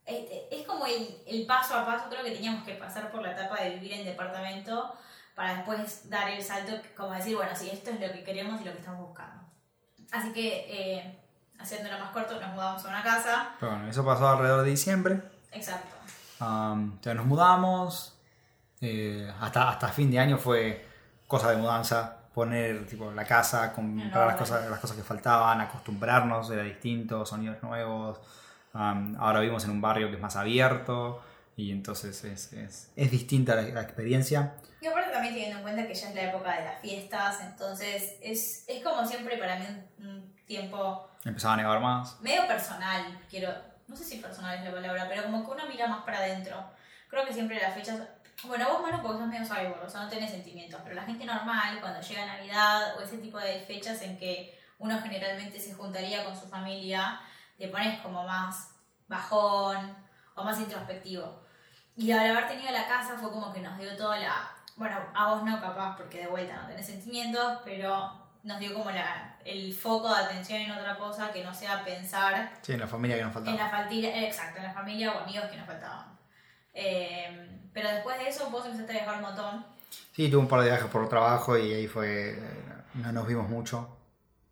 es, 0.06 0.26
es 0.52 0.68
como 0.68 0.86
el, 0.86 1.18
el 1.26 1.46
paso 1.48 1.76
a 1.78 1.86
paso, 1.86 2.10
creo 2.10 2.24
que 2.24 2.32
teníamos 2.32 2.64
que 2.64 2.74
pasar 2.76 3.12
por 3.12 3.22
la 3.22 3.32
etapa 3.32 3.60
de 3.62 3.72
vivir 3.72 3.94
en 3.94 4.06
departamento 4.06 4.96
para 5.38 5.54
después 5.54 6.10
dar 6.10 6.28
el 6.32 6.44
salto, 6.44 6.72
como 6.96 7.14
decir, 7.14 7.36
bueno, 7.36 7.52
sí, 7.56 7.70
esto 7.72 7.92
es 7.92 8.02
lo 8.02 8.12
que 8.12 8.24
queremos 8.24 8.60
y 8.60 8.64
lo 8.64 8.72
que 8.72 8.80
estamos 8.80 9.08
buscando. 9.08 9.44
Así 10.12 10.34
que, 10.34 10.66
eh, 10.68 11.20
haciéndolo 11.60 12.00
más 12.00 12.10
corto, 12.10 12.42
nos 12.42 12.56
mudamos 12.56 12.84
a 12.84 12.88
una 12.90 13.04
casa. 13.04 13.50
Pero 13.60 13.74
bueno, 13.74 13.88
eso 13.88 14.04
pasó 14.04 14.28
alrededor 14.28 14.64
de 14.64 14.72
diciembre. 14.72 15.22
Exacto. 15.52 15.96
Um, 16.42 16.86
entonces 16.94 17.16
nos 17.16 17.26
mudamos. 17.28 18.18
eh, 18.82 19.32
hasta, 19.40 19.70
hasta 19.70 19.90
fin 19.90 20.10
de 20.10 20.18
año 20.18 20.40
fue 20.40 20.84
cosa 21.28 21.52
de 21.52 21.58
mudanza. 21.58 22.18
Poner 22.34 22.88
tipo, 22.88 23.12
la 23.12 23.24
casa, 23.24 23.72
comprar 23.74 24.26
las 24.26 24.38
cosas, 24.38 24.68
las 24.68 24.80
cosas 24.80 24.98
que 24.98 25.04
faltaban, 25.04 25.62
acostumbrarnos, 25.62 26.50
era 26.50 26.64
distinto, 26.64 27.28
sonidos 27.28 27.62
nuevos. 27.62 28.20
Um, 28.74 29.16
ahora 29.20 29.42
vivimos 29.42 29.64
en 29.66 29.70
un 29.70 29.82
barrio 29.82 30.10
que 30.10 30.16
es 30.16 30.22
más 30.22 30.36
abierto 30.36 31.22
y 31.58 31.72
entonces 31.72 32.24
es, 32.24 32.54
es, 32.54 32.92
es 32.96 33.12
distinta 33.12 33.56
la, 33.56 33.64
la 33.64 33.82
experiencia. 33.82 34.54
Y 34.80 34.86
aparte 34.86 35.12
también 35.12 35.34
teniendo 35.34 35.58
en 35.58 35.64
cuenta 35.64 35.88
que 35.88 35.96
ya 35.96 36.10
es 36.10 36.16
la 36.16 36.30
época 36.30 36.56
de 36.56 36.66
las 36.66 36.80
fiestas, 36.82 37.42
entonces 37.42 38.14
es, 38.22 38.64
es 38.68 38.84
como 38.84 39.04
siempre 39.06 39.38
para 39.38 39.58
mí 39.58 39.66
un, 39.98 40.08
un 40.08 40.36
tiempo 40.46 41.10
Empezaba 41.26 41.56
a 41.56 41.58
nevar 41.58 41.80
más. 41.82 42.22
medio 42.22 42.46
personal, 42.46 43.20
quiero, 43.28 43.52
no 43.88 43.96
sé 43.96 44.04
si 44.04 44.18
personal 44.20 44.56
es 44.56 44.64
la 44.64 44.72
palabra, 44.72 45.08
pero 45.10 45.24
como 45.24 45.44
que 45.44 45.52
uno 45.52 45.64
mira 45.68 45.88
más 45.88 46.04
para 46.04 46.20
adentro. 46.20 46.64
Creo 47.10 47.26
que 47.26 47.34
siempre 47.34 47.60
las 47.60 47.74
fechas, 47.74 48.02
bueno, 48.44 48.70
vos 48.70 48.84
Manu 48.84 49.02
porque 49.02 49.18
sos 49.18 49.28
medio 49.28 49.44
cyborg, 49.46 49.84
o 49.84 49.90
sea, 49.90 50.04
no 50.04 50.10
tenés 50.10 50.30
sentimientos, 50.30 50.80
pero 50.84 50.94
la 50.94 51.04
gente 51.04 51.26
normal, 51.26 51.80
cuando 51.82 52.00
llega 52.02 52.26
Navidad 52.28 52.98
o 52.98 53.02
ese 53.02 53.18
tipo 53.18 53.40
de 53.40 53.62
fechas 53.62 54.00
en 54.04 54.20
que 54.20 54.60
uno 54.78 55.02
generalmente 55.02 55.60
se 55.60 55.74
juntaría 55.74 56.24
con 56.24 56.40
su 56.40 56.48
familia, 56.48 57.20
te 57.58 57.68
pones 57.70 58.00
como 58.02 58.24
más 58.24 58.76
bajón 59.08 59.96
o 60.36 60.44
más 60.44 60.60
introspectivo. 60.60 61.47
Y 61.98 62.12
al 62.12 62.30
haber 62.30 62.48
tenido 62.48 62.72
la 62.72 62.88
casa 62.88 63.18
fue 63.20 63.30
como 63.32 63.52
que 63.52 63.60
nos 63.60 63.78
dio 63.78 63.96
toda 63.98 64.18
la, 64.20 64.50
bueno, 64.76 64.96
a 65.16 65.32
vos 65.34 65.44
no 65.44 65.60
capaz 65.60 65.98
porque 65.98 66.20
de 66.20 66.28
vuelta 66.28 66.56
no 66.62 66.68
tenés 66.68 66.86
sentimientos, 66.86 67.60
pero 67.66 68.12
nos 68.44 68.60
dio 68.60 68.74
como 68.74 68.92
la, 68.92 69.36
el 69.44 69.74
foco 69.74 70.08
de 70.14 70.22
atención 70.24 70.62
en 70.62 70.72
otra 70.72 70.96
cosa 70.98 71.32
que 71.34 71.44
no 71.44 71.54
sea 71.54 71.84
pensar 71.84 72.52
Sí, 72.62 72.74
en 72.74 72.80
la 72.80 72.88
familia 72.88 73.18
que 73.18 73.24
nos 73.24 73.30
en 73.30 73.34
faltaba. 73.34 73.58
la 73.58 73.70
familia, 73.70 74.26
exacto, 74.26 74.60
en 74.60 74.66
la 74.66 74.72
familia 74.74 75.12
o 75.12 75.20
amigos 75.24 75.46
que 75.50 75.58
nos 75.58 75.66
faltaban. 75.66 76.06
Eh, 76.74 77.70
pero 77.74 77.90
después 77.90 78.18
de 78.20 78.30
eso 78.30 78.50
vos 78.50 78.64
empezaste 78.66 78.92
a 78.92 78.96
viajar 78.96 79.16
un 79.16 79.22
montón. 79.24 79.66
Sí, 80.14 80.30
tuve 80.30 80.42
un 80.42 80.48
par 80.48 80.62
de 80.62 80.68
viajes 80.70 80.88
por 80.90 81.10
trabajo 81.10 81.58
y 81.58 81.74
ahí 81.74 81.88
fue. 81.88 82.32
eh, 82.38 82.54
No 82.94 83.12
nos 83.12 83.28
vimos 83.28 83.50
mucho. 83.50 83.97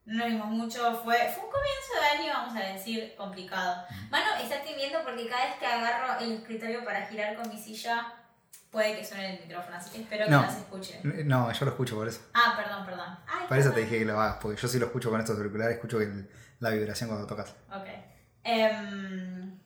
No 0.06 0.20
nos 0.20 0.28
vimos 0.28 0.48
mucho, 0.48 1.02
fue, 1.04 1.16
fue 1.34 1.44
un 1.46 1.52
comienzo 1.52 1.94
de 2.00 2.08
año, 2.20 2.34
vamos 2.34 2.56
a 2.56 2.60
decir, 2.74 3.16
complicado. 3.18 3.84
Mano, 4.12 4.36
está 4.42 4.62
temiendo 4.62 5.04
porque 5.04 5.28
cada 5.28 5.46
vez 5.46 5.56
que 5.60 5.66
agarro 5.66 6.20
el 6.20 6.32
escritorio 6.34 6.84
para 6.86 7.06
girar 7.08 7.36
con 7.36 7.50
mi 7.50 7.58
silla, 7.58 8.14
puede 8.70 8.96
que 8.98 9.04
suene 9.04 9.36
el 9.38 9.42
micrófono, 9.48 9.76
así 9.78 9.90
que 9.90 10.02
espero 10.02 10.26
que 10.26 10.32
No. 10.32 10.44
no 10.44 10.52
se 10.52 10.60
escuche. 10.60 11.00
No, 11.04 11.52
yo 11.52 11.66
lo 11.66 11.72
escucho 11.72 11.96
por 11.96 12.08
eso. 12.08 12.22
Ah, 12.36 12.54
perdón, 12.56 12.86
perdón. 12.86 13.18
Ay, 13.28 13.48
Para 13.50 13.62
eso 13.62 13.72
te 13.72 13.80
dije 13.80 13.98
que 14.00 14.06
lo 14.06 14.20
hagas, 14.22 14.38
porque 14.42 14.62
yo 14.62 14.68
sí 14.68 14.78
lo 14.78 14.86
escucho 14.88 15.10
con 15.10 15.20
estos 15.20 15.38
auriculares, 15.38 15.76
escucho 15.76 16.00
el- 16.00 16.30
la 16.60 16.70
vibración 16.70 17.10
cuando 17.10 17.26
tocas. 17.26 17.56
Ok. 17.74 17.88
Em, 18.44 19.60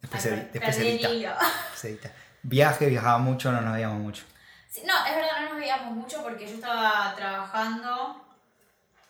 Después, 0.00 0.24
ay, 0.26 0.30
se, 0.30 0.36
per- 0.36 0.52
después 0.52 0.76
se 0.76 0.82
perdí 0.82 0.96
el 0.96 1.04
edita. 1.06 1.10
hilo. 1.14 1.34
se 1.74 1.88
edita. 1.90 2.10
Viaje, 2.42 2.86
viajaba 2.86 3.18
mucho, 3.18 3.50
no 3.52 3.60
nos 3.62 3.72
veíamos 3.72 3.98
mucho. 4.00 4.24
Sí, 4.68 4.82
no, 4.86 4.94
es 5.06 5.14
verdad, 5.14 5.40
no 5.42 5.48
nos 5.50 5.58
veíamos 5.58 5.92
mucho 5.96 6.22
porque 6.22 6.46
yo 6.46 6.54
estaba 6.54 7.14
trabajando 7.14 8.31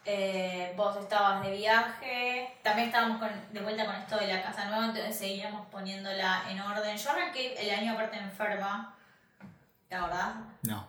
Eh, 0.05 0.73
vos 0.77 0.97
estabas 0.97 1.45
de 1.45 1.53
viaje, 1.53 2.59
también 2.65 2.89
estábamos 2.89 3.19
con, 3.19 3.31
de 3.53 3.61
vuelta 3.61 3.87
con 3.87 3.95
esto 3.95 4.17
de 4.17 4.27
la 4.27 4.43
casa 4.43 4.65
nueva, 4.65 4.87
entonces 4.87 5.17
seguíamos 5.17 5.67
poniéndola 5.69 6.43
en 6.51 6.61
orden. 6.61 6.97
Yo 6.97 7.11
arranqué 7.11 7.55
el 7.55 7.71
año 7.79 7.93
aparte 7.93 8.17
enferma, 8.19 8.97
¿te 9.89 9.95
acordás? 9.95 10.35
No. 10.63 10.85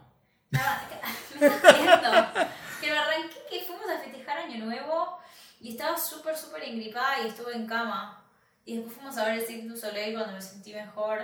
Estaba- 0.51 0.82
me 1.39 1.46
estás 1.48 1.77
viendo. 1.77 2.50
Que 2.82 2.91
me 2.91 2.98
arranqué 2.98 3.36
que 3.50 3.65
fuimos 3.65 3.86
a 3.89 4.00
festejar 4.00 4.38
Año 4.39 4.65
Nuevo 4.65 5.20
y 5.62 5.72
estaba 5.74 5.96
súper, 5.98 6.36
súper 6.36 6.63
engripada 6.63 7.20
y 7.24 7.27
estuve 7.27 7.53
en 7.55 7.67
cama. 7.67 8.20
Y 8.65 8.77
después 8.77 8.96
fuimos 8.96 9.17
a 9.17 9.25
ver 9.25 9.36
el 9.36 9.46
Cirque 9.46 9.67
du 9.67 9.77
Soleil 9.77 10.15
cuando 10.15 10.34
me 10.34 10.41
sentí 10.41 10.74
mejor. 10.74 11.22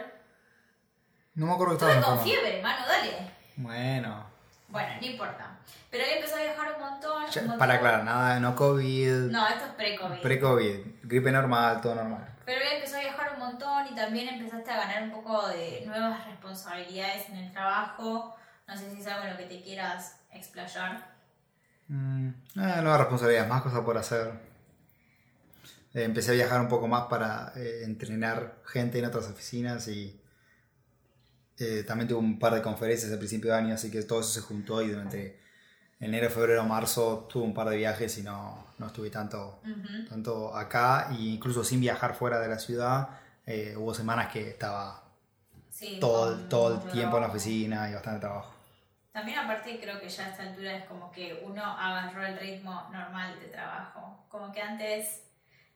No 1.33 1.47
me 1.47 1.53
acuerdo 1.53 1.77
que 1.77 1.85
estaba 1.85 1.93
Estuve 1.99 2.15
con 2.15 2.23
fiebre, 2.23 2.61
mano, 2.61 2.85
dale. 2.85 3.31
Bueno. 3.55 4.28
Bueno, 4.69 4.89
no 5.01 5.05
importa. 5.07 5.57
Pero 5.89 6.03
ahí 6.03 6.11
empezó 6.17 6.35
a 6.35 6.41
viajar 6.43 6.75
un 6.75 6.81
montón. 6.81 7.25
Ya, 7.31 7.41
un 7.41 7.47
montón. 7.47 7.59
para 7.59 7.73
aclarar, 7.75 8.03
nada, 8.03 8.39
no 8.39 8.55
COVID, 8.55 9.31
No, 9.31 9.47
esto 9.47 9.65
es 9.65 9.71
pre-COVID. 9.71 10.21
pre-COVID, 10.21 10.79
gripe 11.03 11.31
normal, 11.31 11.81
todo 11.81 11.95
normal. 11.95 12.27
Pero 12.45 12.61
él 12.61 12.67
empezó 12.75 12.97
a 12.97 13.01
viajar 13.01 13.33
un 13.33 13.39
montón 13.39 13.87
y 13.91 13.95
también 13.95 14.27
empezaste 14.29 14.71
a 14.71 14.77
ganar 14.77 15.03
un 15.03 15.11
poco 15.11 15.47
de 15.49 15.83
nuevas 15.85 16.25
responsabilidades 16.25 17.29
en 17.29 17.37
el 17.37 17.51
trabajo. 17.51 18.35
No 18.67 18.77
sé 18.77 18.91
si 18.91 19.01
es 19.01 19.07
algo 19.07 19.25
en 19.25 19.31
lo 19.31 19.37
que 19.37 19.45
te 19.45 19.61
quieras 19.61 20.17
explayar. 20.31 21.07
Mm, 21.87 22.29
eh, 22.29 22.33
nuevas 22.55 22.99
responsabilidades, 22.99 23.49
más 23.49 23.61
cosas 23.63 23.81
por 23.81 23.97
hacer. 23.97 24.31
Eh, 25.93 26.03
empecé 26.03 26.31
a 26.31 26.33
viajar 26.35 26.61
un 26.61 26.67
poco 26.67 26.87
más 26.87 27.05
para 27.05 27.51
eh, 27.55 27.81
entrenar 27.83 28.57
gente 28.65 28.99
en 28.99 29.05
otras 29.05 29.27
oficinas 29.27 29.87
y 29.87 30.19
eh, 31.59 31.83
también 31.83 32.07
tuve 32.07 32.19
un 32.19 32.39
par 32.39 32.53
de 32.55 32.61
conferencias 32.61 33.11
al 33.11 33.17
principio 33.19 33.51
de 33.51 33.57
año, 33.57 33.73
así 33.75 33.91
que 33.91 34.01
todo 34.03 34.21
eso 34.21 34.29
se 34.31 34.41
juntó 34.41 34.81
y 34.81 34.89
durante 34.89 35.39
enero, 35.99 36.29
febrero, 36.29 36.63
marzo 36.65 37.27
tuve 37.31 37.43
un 37.45 37.53
par 37.53 37.69
de 37.69 37.77
viajes 37.77 38.17
y 38.17 38.23
no, 38.23 38.65
no 38.79 38.87
estuve 38.87 39.09
tanto, 39.09 39.59
Ujú. 39.63 40.07
tanto 40.09 40.55
acá, 40.55 41.09
e 41.11 41.15
incluso 41.23 41.63
sin 41.63 41.81
viajar 41.81 42.15
fuera 42.15 42.39
de 42.39 42.47
la 42.49 42.59
ciudad. 42.59 43.09
eh, 43.45 43.75
hubo 43.77 43.93
semanas 43.95 44.31
que 44.31 44.49
estaba 44.49 45.03
Sí, 45.69 45.97
todo, 45.99 46.35
con 46.37 46.49
todo 46.49 46.73
el 46.75 46.87
tiempo 46.89 47.17
en 47.17 47.23
la 47.23 47.27
trabajo. 47.27 47.37
oficina 47.37 47.89
y 47.89 47.93
bastante 47.93 48.19
trabajo. 48.21 48.53
También 49.11 49.37
aparte 49.39 49.79
creo 49.79 49.99
que 49.99 50.07
ya 50.09 50.25
a 50.25 50.29
esta 50.29 50.43
altura 50.43 50.77
es 50.77 50.85
como 50.85 51.11
que 51.11 51.41
uno 51.45 51.63
agarró 51.63 52.25
el 52.25 52.37
ritmo 52.39 52.87
normal 52.91 53.39
de 53.39 53.47
trabajo. 53.47 54.25
Como 54.29 54.51
que 54.51 54.61
antes, 54.61 55.23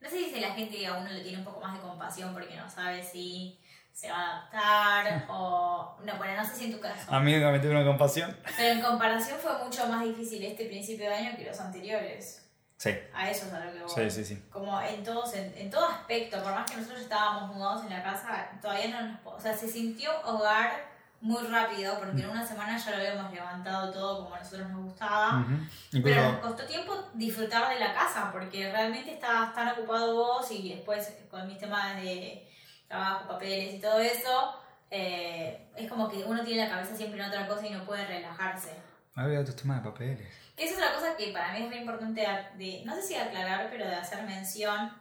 no 0.02 0.10
sé 0.10 0.30
si 0.30 0.40
la 0.40 0.54
gente 0.54 0.86
a 0.86 0.98
uno 0.98 1.10
le 1.10 1.22
tiene 1.22 1.40
un 1.40 1.44
poco 1.46 1.60
más 1.62 1.74
de 1.76 1.82
compasión 1.82 2.34
porque 2.34 2.56
no 2.56 2.70
sabe 2.70 3.04
si 3.04 3.60
se 3.94 4.10
va 4.10 4.18
a 4.18 4.32
adaptar 4.32 5.26
o... 5.30 5.98
No, 6.04 6.18
bueno, 6.18 6.36
no 6.36 6.44
sé 6.46 6.56
si 6.56 6.66
en 6.66 6.74
tu 6.74 6.80
caso. 6.80 7.14
A 7.14 7.20
mí 7.20 7.34
me 7.34 7.60
tuve 7.60 7.72
una 7.72 7.86
compasión. 7.86 8.36
Pero 8.58 8.70
en 8.74 8.82
comparación 8.82 9.38
fue 9.40 9.58
mucho 9.64 9.88
más 9.88 10.04
difícil 10.04 10.44
este 10.44 10.66
principio 10.66 11.10
de 11.10 11.16
año 11.16 11.38
que 11.38 11.46
los 11.46 11.60
anteriores. 11.60 12.40
Sí, 12.76 12.90
A 13.14 13.30
eso 13.30 13.46
es 13.46 13.54
a 13.54 13.64
lo 13.64 13.72
que 13.72 13.80
voy. 13.80 13.90
sí, 13.90 14.12
sí, 14.12 14.26
sí. 14.26 14.44
Como 14.52 14.82
en, 14.82 15.04
todos, 15.04 15.34
en, 15.36 15.54
en 15.56 15.70
todo 15.70 15.88
aspecto, 15.88 16.42
por 16.44 16.54
más 16.54 16.70
que 16.70 16.76
nosotros 16.76 17.02
estábamos 17.02 17.56
mudados 17.56 17.84
en 17.86 17.92
la 17.92 18.04
casa, 18.04 18.50
todavía 18.62 18.88
no 18.90 19.08
nos... 19.08 19.20
O 19.24 19.40
sea, 19.40 19.54
se 19.56 19.70
sintió 19.70 20.12
hogar 20.26 20.92
muy 21.22 21.42
rápido 21.48 21.98
porque 22.00 22.22
en 22.22 22.30
una 22.30 22.46
semana 22.46 22.76
ya 22.78 22.92
lo 22.92 22.98
habíamos 22.98 23.32
levantado 23.32 23.94
todo 23.94 24.24
como 24.24 24.36
a 24.36 24.40
nosotros 24.40 24.70
nos 24.72 24.84
gustaba. 24.84 25.46
Pero 25.92 26.22
nos 26.34 26.42
costó 26.42 26.66
tiempo 26.66 26.94
disfrutar 27.14 27.70
de 27.74 27.80
la 27.80 27.94
casa 27.94 28.30
porque 28.34 28.70
realmente 28.70 29.14
estabas 29.14 29.54
tan 29.54 29.70
ocupado 29.70 30.16
vos 30.16 30.52
y 30.52 30.74
después 30.76 31.16
con 31.32 31.48
mis 31.48 31.58
temas 31.60 31.96
de 31.96 32.52
trabajo, 32.94 33.28
papeles 33.28 33.74
y 33.74 33.80
todo 33.80 34.00
eso, 34.00 34.56
eh, 34.92 35.68
es 35.76 35.90
como 35.90 36.08
que 36.10 36.18
uno 36.18 36.44
tiene 36.44 36.66
la 36.66 36.70
cabeza 36.70 36.96
siempre 36.96 37.20
en 37.20 37.28
otra 37.28 37.48
cosa 37.48 37.66
y 37.66 37.72
no 37.72 37.84
puede 37.84 38.06
relajarse. 38.06 38.72
había 39.16 39.40
otros 39.40 39.56
temas 39.56 39.84
de 39.84 39.90
papeles. 39.90 40.28
Que 40.56 40.66
esa 40.66 40.74
es 40.74 40.78
otra 40.78 40.94
cosa 40.94 41.18
que 41.18 41.32
para 41.32 41.54
mí 41.54 41.64
es 41.64 41.68
muy 41.68 41.78
importante 41.78 42.22
de, 42.58 42.84
no 42.86 42.96
sé 42.96 43.02
si 43.02 43.16
aclarar, 43.16 43.70
pero 43.72 43.88
de 43.88 43.96
hacer 43.96 44.24
mención, 44.24 44.92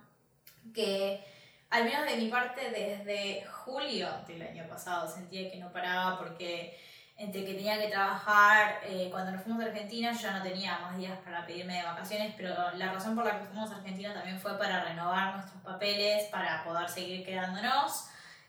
que 0.72 1.22
al 1.68 1.84
menos 1.84 2.06
de 2.06 2.16
mi 2.16 2.28
parte 2.28 2.70
desde 2.70 3.44
julio 3.46 4.08
del 4.26 4.42
año 4.42 4.66
pasado 4.66 5.06
sentía 5.06 5.50
que 5.50 5.58
no 5.58 5.70
paraba 5.72 6.18
porque 6.18 6.78
entre 7.22 7.44
que 7.44 7.54
tenía 7.54 7.78
que 7.78 7.88
trabajar, 7.88 8.80
eh, 8.84 9.08
cuando 9.10 9.30
nos 9.32 9.42
fuimos 9.42 9.62
a 9.62 9.66
Argentina 9.68 10.12
yo 10.12 10.18
ya 10.20 10.32
no 10.38 10.42
tenía 10.42 10.78
más 10.80 10.96
días 10.96 11.16
para 11.24 11.46
pedirme 11.46 11.76
de 11.78 11.82
vacaciones, 11.84 12.34
pero 12.36 12.54
la 12.72 12.92
razón 12.92 13.14
por 13.14 13.24
la 13.24 13.38
que 13.38 13.44
fuimos 13.46 13.70
a 13.70 13.76
Argentina 13.76 14.12
también 14.12 14.40
fue 14.40 14.58
para 14.58 14.82
renovar 14.84 15.34
nuestros 15.36 15.62
papeles, 15.62 16.24
para 16.30 16.64
poder 16.64 16.88
seguir 16.88 17.24
quedándonos. 17.24 18.06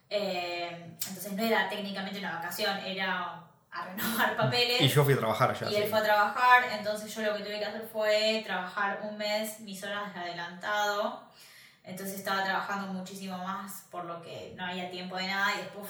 Eh, 0.10 0.96
entonces 1.08 1.34
no 1.34 1.44
era 1.44 1.70
técnicamente 1.70 2.20
una 2.20 2.36
vacación, 2.36 2.78
era 2.80 3.44
a 3.72 3.86
renovar 3.86 4.36
papeles. 4.38 4.82
Y 4.82 4.88
yo 4.88 5.04
fui 5.04 5.14
a 5.14 5.18
trabajar 5.18 5.52
allá. 5.52 5.70
Y 5.70 5.76
él 5.76 5.84
que- 5.84 5.90
fue 5.90 6.00
a 6.00 6.04
trabajar, 6.04 6.64
entonces 6.78 7.14
yo 7.14 7.22
lo 7.22 7.36
que 7.38 7.44
tuve 7.44 7.60
que 7.60 7.66
hacer 7.66 7.88
fue 7.92 8.42
trabajar 8.46 9.00
un 9.04 9.18
mes 9.18 9.60
mis 9.62 9.84
horas 9.84 10.14
de 10.14 10.20
adelantado. 10.20 11.24
Entonces 11.84 12.18
estaba 12.20 12.44
trabajando 12.44 12.94
muchísimo 12.94 13.38
más 13.40 13.86
por 13.92 14.06
lo 14.06 14.22
que 14.22 14.54
no 14.56 14.66
había 14.66 14.90
tiempo 14.90 15.18
de 15.18 15.28
nada 15.28 15.54
y 15.56 15.58
después, 15.58 15.90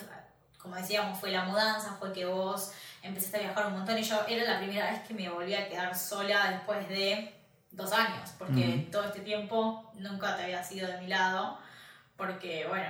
como 0.63 0.75
decíamos, 0.77 1.20
fue 1.20 1.29
la 1.29 1.43
mudanza, 1.43 1.96
fue 2.00 2.12
que 2.13 2.25
vos 2.25 2.72
empezaste 3.03 3.38
a 3.38 3.41
viajar 3.41 3.67
un 3.67 3.74
montón 3.74 3.98
y 4.00 4.01
yo 4.01 4.20
era 4.27 4.53
la 4.53 4.60
primera 4.60 4.89
vez 4.89 5.01
que 5.01 5.13
me 5.13 5.29
volví 5.29 5.53
a 5.53 5.67
quedar 5.67 5.93
sola 5.96 6.50
después 6.51 6.88
de 6.88 7.36
dos 7.72 7.91
años, 7.91 8.32
porque 8.39 8.79
Ujú. 8.84 8.91
todo 8.91 9.03
este 9.03 9.20
tiempo 9.20 9.91
nunca 9.96 10.36
te 10.38 10.43
había 10.43 10.63
sido 10.63 10.88
de 10.88 10.98
mi 11.00 11.08
lado, 11.08 11.60
porque 12.15 12.65
bueno, 12.70 12.89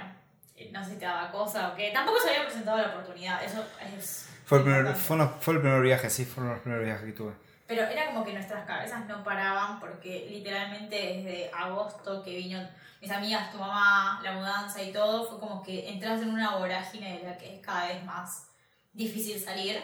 eh, 0.55 0.69
no 0.71 0.83
sé 0.85 0.91
si 0.91 0.97
te 0.97 1.05
daba 1.05 1.31
cosa 1.31 1.69
o 1.69 1.75
qué, 1.75 1.89
tampoco 1.91 2.19
se 2.21 2.29
había 2.29 2.45
presentado 2.45 2.77
la 2.77 2.89
oportunidad, 2.89 3.43
eso 3.43 3.65
es... 3.97 4.29
Fue 4.45 4.59
el, 4.59 4.65
primer, 4.65 4.93
fue, 4.95 5.15
uno- 5.15 5.33
fue 5.41 5.55
el 5.55 5.61
primer 5.61 5.81
viaje, 5.81 6.09
sí, 6.09 6.25
fueron 6.25 6.51
los 6.53 6.61
primeros 6.61 6.85
viajes 6.85 7.05
que 7.05 7.11
tuve. 7.13 7.33
Pero 7.67 7.83
era 7.83 8.07
como 8.07 8.25
que 8.25 8.33
nuestras 8.33 8.65
cabezas 8.65 9.05
no 9.07 9.23
paraban 9.23 9.79
porque 9.79 10.27
literalmente 10.29 10.95
desde 10.95 11.51
agosto 11.53 12.21
que 12.21 12.35
vino 12.35 12.59
mis 13.01 13.11
amigas, 13.11 13.51
tu 13.51 13.57
mamá, 13.57 14.21
la 14.23 14.31
mudanza 14.31 14.81
y 14.81 14.93
todo, 14.93 15.25
fue 15.25 15.39
como 15.39 15.61
que 15.61 15.89
entras 15.89 16.21
en 16.21 16.29
una 16.29 16.55
vorágine 16.55 17.19
de 17.19 17.27
la 17.27 17.37
que 17.37 17.55
es 17.55 17.61
cada 17.61 17.87
vez 17.87 18.03
más 18.05 18.47
difícil 18.93 19.39
salir. 19.39 19.81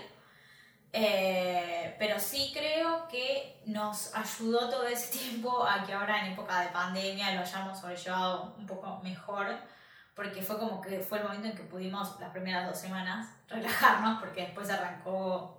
Eh, 0.91 1.95
pero 1.99 2.19
sí 2.19 2.51
creo 2.53 3.07
que 3.07 3.61
nos 3.65 4.15
ayudó 4.15 4.69
todo 4.69 4.87
ese 4.87 5.17
tiempo 5.19 5.65
a 5.65 5.83
que 5.83 5.93
ahora 5.93 6.25
en 6.25 6.33
época 6.33 6.61
de 6.61 6.69
pandemia 6.69 7.35
lo 7.35 7.41
hayamos 7.41 7.79
sobrellevado 7.79 8.55
un 8.57 8.65
poco 8.65 8.99
mejor, 9.03 9.47
porque 10.15 10.41
fue 10.41 10.57
como 10.57 10.81
que 10.81 10.99
fue 10.99 11.19
el 11.19 11.25
momento 11.25 11.47
en 11.47 11.55
que 11.55 11.63
pudimos 11.63 12.19
las 12.19 12.31
primeras 12.31 12.67
dos 12.67 12.79
semanas 12.79 13.27
relajarnos, 13.49 14.19
porque 14.19 14.43
después 14.43 14.69
arrancó 14.69 15.58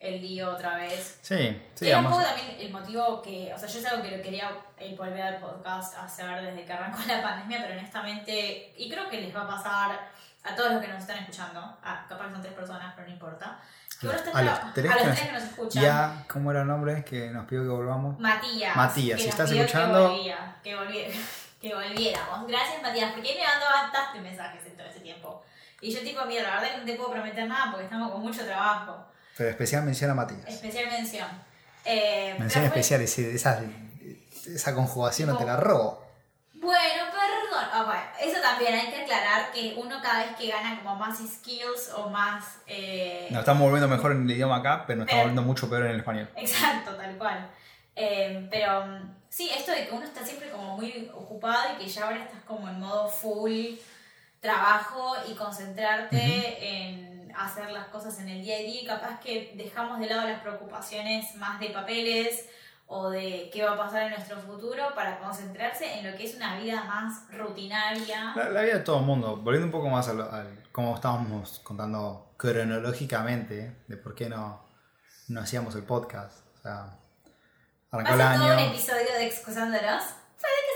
el 0.00 0.20
lío 0.22 0.50
otra 0.50 0.76
vez. 0.76 1.18
Sí, 1.22 1.60
sí, 1.74 1.86
Era 1.88 1.98
un 1.98 2.06
poco 2.08 2.22
también 2.22 2.56
el 2.58 2.72
motivo 2.72 3.20
que, 3.20 3.52
o 3.54 3.58
sea, 3.58 3.68
yo 3.68 3.78
es 3.78 3.84
algo 3.86 4.02
que 4.02 4.16
lo 4.16 4.22
quería 4.22 4.50
eh, 4.78 4.94
volver 4.96 5.20
al 5.22 5.36
podcast 5.38 5.94
a 5.96 6.04
hacer 6.04 6.40
desde 6.42 6.64
que 6.64 6.72
arrancó 6.72 6.98
la 7.06 7.22
pandemia, 7.22 7.58
pero 7.60 7.78
honestamente, 7.78 8.72
y 8.76 8.90
creo 8.90 9.08
que 9.10 9.20
les 9.20 9.34
va 9.36 9.42
a 9.42 9.46
pasar 9.46 10.08
a 10.42 10.54
todos 10.56 10.72
los 10.72 10.80
que 10.80 10.88
nos 10.88 11.02
están 11.02 11.18
escuchando, 11.18 11.60
a, 11.82 12.06
capaz 12.08 12.28
que 12.28 12.32
son 12.32 12.40
tres 12.42 12.54
personas, 12.54 12.94
pero 12.96 13.08
no 13.08 13.12
importa, 13.12 13.60
que 14.00 14.06
uno 14.08 14.16
está 14.16 14.30
A 14.38 14.42
los 14.42 14.72
tres 14.72 14.90
a 14.90 14.94
que 14.94 14.98
los 15.00 15.06
nos- 15.08 15.16
tres 15.16 15.26
que 15.28 15.32
nos 15.34 15.42
escuchan. 15.42 15.82
Ya, 15.82 16.24
¿cómo 16.32 16.50
era 16.50 16.62
el 16.62 16.66
nombre? 16.68 17.04
Que 17.04 17.28
nos 17.28 17.44
pidió 17.46 17.62
que 17.64 17.68
volvamos. 17.68 18.18
Matías. 18.18 18.74
Matías, 18.74 19.16
que 19.18 19.22
si 19.24 19.28
estás 19.28 19.50
escuchando- 19.50 19.98
Que, 20.08 20.14
volvía, 20.16 20.56
que, 20.64 20.76
volviera- 20.76 21.14
que 21.60 21.74
volviéramos. 21.74 22.46
Gracias, 22.48 22.82
Matías, 22.82 23.12
porque 23.12 23.34
me 23.38 23.44
mandó 23.44 23.66
bastantes 23.66 24.22
mensajes 24.22 24.64
en 24.64 24.76
todo 24.78 24.86
ese 24.86 25.00
tiempo. 25.00 25.44
Y 25.82 25.92
yo, 25.94 26.00
tipo, 26.00 26.24
mira, 26.24 26.42
la 26.44 26.54
verdad 26.54 26.70
que 26.72 26.78
no 26.78 26.84
te 26.86 26.94
puedo 26.94 27.10
prometer 27.10 27.46
nada 27.46 27.70
porque 27.70 27.84
estamos 27.84 28.10
con 28.10 28.22
mucho 28.22 28.42
trabajo. 28.46 29.04
Pero 29.40 29.48
especial 29.52 29.84
mención 29.84 30.10
a 30.10 30.14
Matías. 30.14 30.46
Especial 30.46 30.90
mención. 30.90 31.26
Eh, 31.86 32.36
Mención 32.38 32.60
fue- 32.62 32.68
especial, 32.68 33.00
ese- 33.00 33.34
esa, 33.34 33.58
esa 34.54 34.74
conjugación 34.74 35.30
no 35.30 35.38
te 35.38 35.46
la 35.46 35.56
robo. 35.56 36.04
Bueno, 36.52 37.04
perdón. 37.10 37.64
Ah, 37.72 37.84
bueno, 37.86 38.02
eso 38.20 38.38
también 38.42 38.74
hay 38.74 38.90
que 38.90 39.00
aclarar 39.00 39.50
que 39.50 39.72
uno 39.78 39.96
cada 40.02 40.26
vez 40.26 40.36
que 40.36 40.48
gana 40.48 40.76
como 40.78 40.94
más 40.96 41.16
skills 41.26 41.88
o 41.96 42.10
más... 42.10 42.44
eh, 42.66 43.28
Nos 43.30 43.40
estamos 43.40 43.62
volviendo 43.62 43.88
mejor 43.88 44.12
en 44.12 44.24
el 44.24 44.30
idioma 44.30 44.56
acá, 44.56 44.84
pero 44.86 44.98
nos 44.98 45.06
estamos 45.06 45.22
volviendo 45.24 45.42
mucho 45.42 45.70
peor 45.70 45.86
en 45.86 45.92
el 45.92 46.00
español. 46.00 46.28
Exacto, 46.36 46.94
tal 46.96 47.16
cual. 47.16 47.50
Eh, 47.96 48.46
pero 48.50 48.84
sí, 49.30 49.50
esto 49.56 49.72
de 49.72 49.86
que 49.86 49.94
uno 49.94 50.04
está 50.04 50.22
siempre 50.22 50.50
como 50.50 50.76
muy 50.76 51.10
ocupado 51.14 51.62
y 51.78 51.82
que 51.82 51.88
ya 51.88 52.04
ahora 52.04 52.24
estás 52.24 52.42
como 52.42 52.68
en 52.68 52.78
modo 52.78 53.08
full 53.08 53.76
trabajo 54.40 55.14
y 55.30 55.34
concentrarte 55.34 56.18
en 56.88 57.09
hacer 57.36 57.70
las 57.70 57.86
cosas 57.88 58.18
en 58.20 58.28
el 58.28 58.42
día 58.42 58.56
a 58.56 58.60
día 58.60 58.82
y 58.82 58.86
capaz 58.86 59.20
que 59.20 59.52
dejamos 59.56 59.98
de 60.00 60.06
lado 60.06 60.28
las 60.28 60.40
preocupaciones 60.40 61.34
más 61.36 61.58
de 61.60 61.70
papeles 61.70 62.48
o 62.86 63.08
de 63.10 63.50
qué 63.52 63.62
va 63.64 63.72
a 63.74 63.76
pasar 63.76 64.02
en 64.02 64.10
nuestro 64.10 64.36
futuro 64.40 64.94
para 64.96 65.18
concentrarse 65.20 65.98
en 66.00 66.10
lo 66.10 66.16
que 66.16 66.24
es 66.24 66.34
una 66.34 66.58
vida 66.58 66.82
más 66.84 67.22
rutinaria. 67.32 68.32
La, 68.34 68.48
la 68.48 68.62
vida 68.62 68.74
de 68.78 68.80
todo 68.80 68.98
el 68.98 69.04
mundo, 69.06 69.36
volviendo 69.36 69.66
un 69.66 69.72
poco 69.72 69.88
más 69.88 70.08
al, 70.08 70.20
al- 70.22 70.64
como 70.72 70.94
estábamos 70.94 71.60
contando 71.60 72.34
cronológicamente 72.36 73.76
de 73.86 73.96
por 73.96 74.14
qué 74.14 74.28
no, 74.28 74.64
no 75.28 75.40
hacíamos 75.40 75.74
el 75.76 75.84
podcast. 75.84 76.38
O 76.58 76.62
sea, 76.62 76.72
¿Va 77.92 77.98
arrancó 78.00 78.10
a 78.10 78.14
el 78.14 78.18
ser 78.20 78.38
todo 78.38 78.52
un 78.54 78.58
episodio 78.72 79.12
de 79.18 79.26
Excusándonos? 79.26 80.02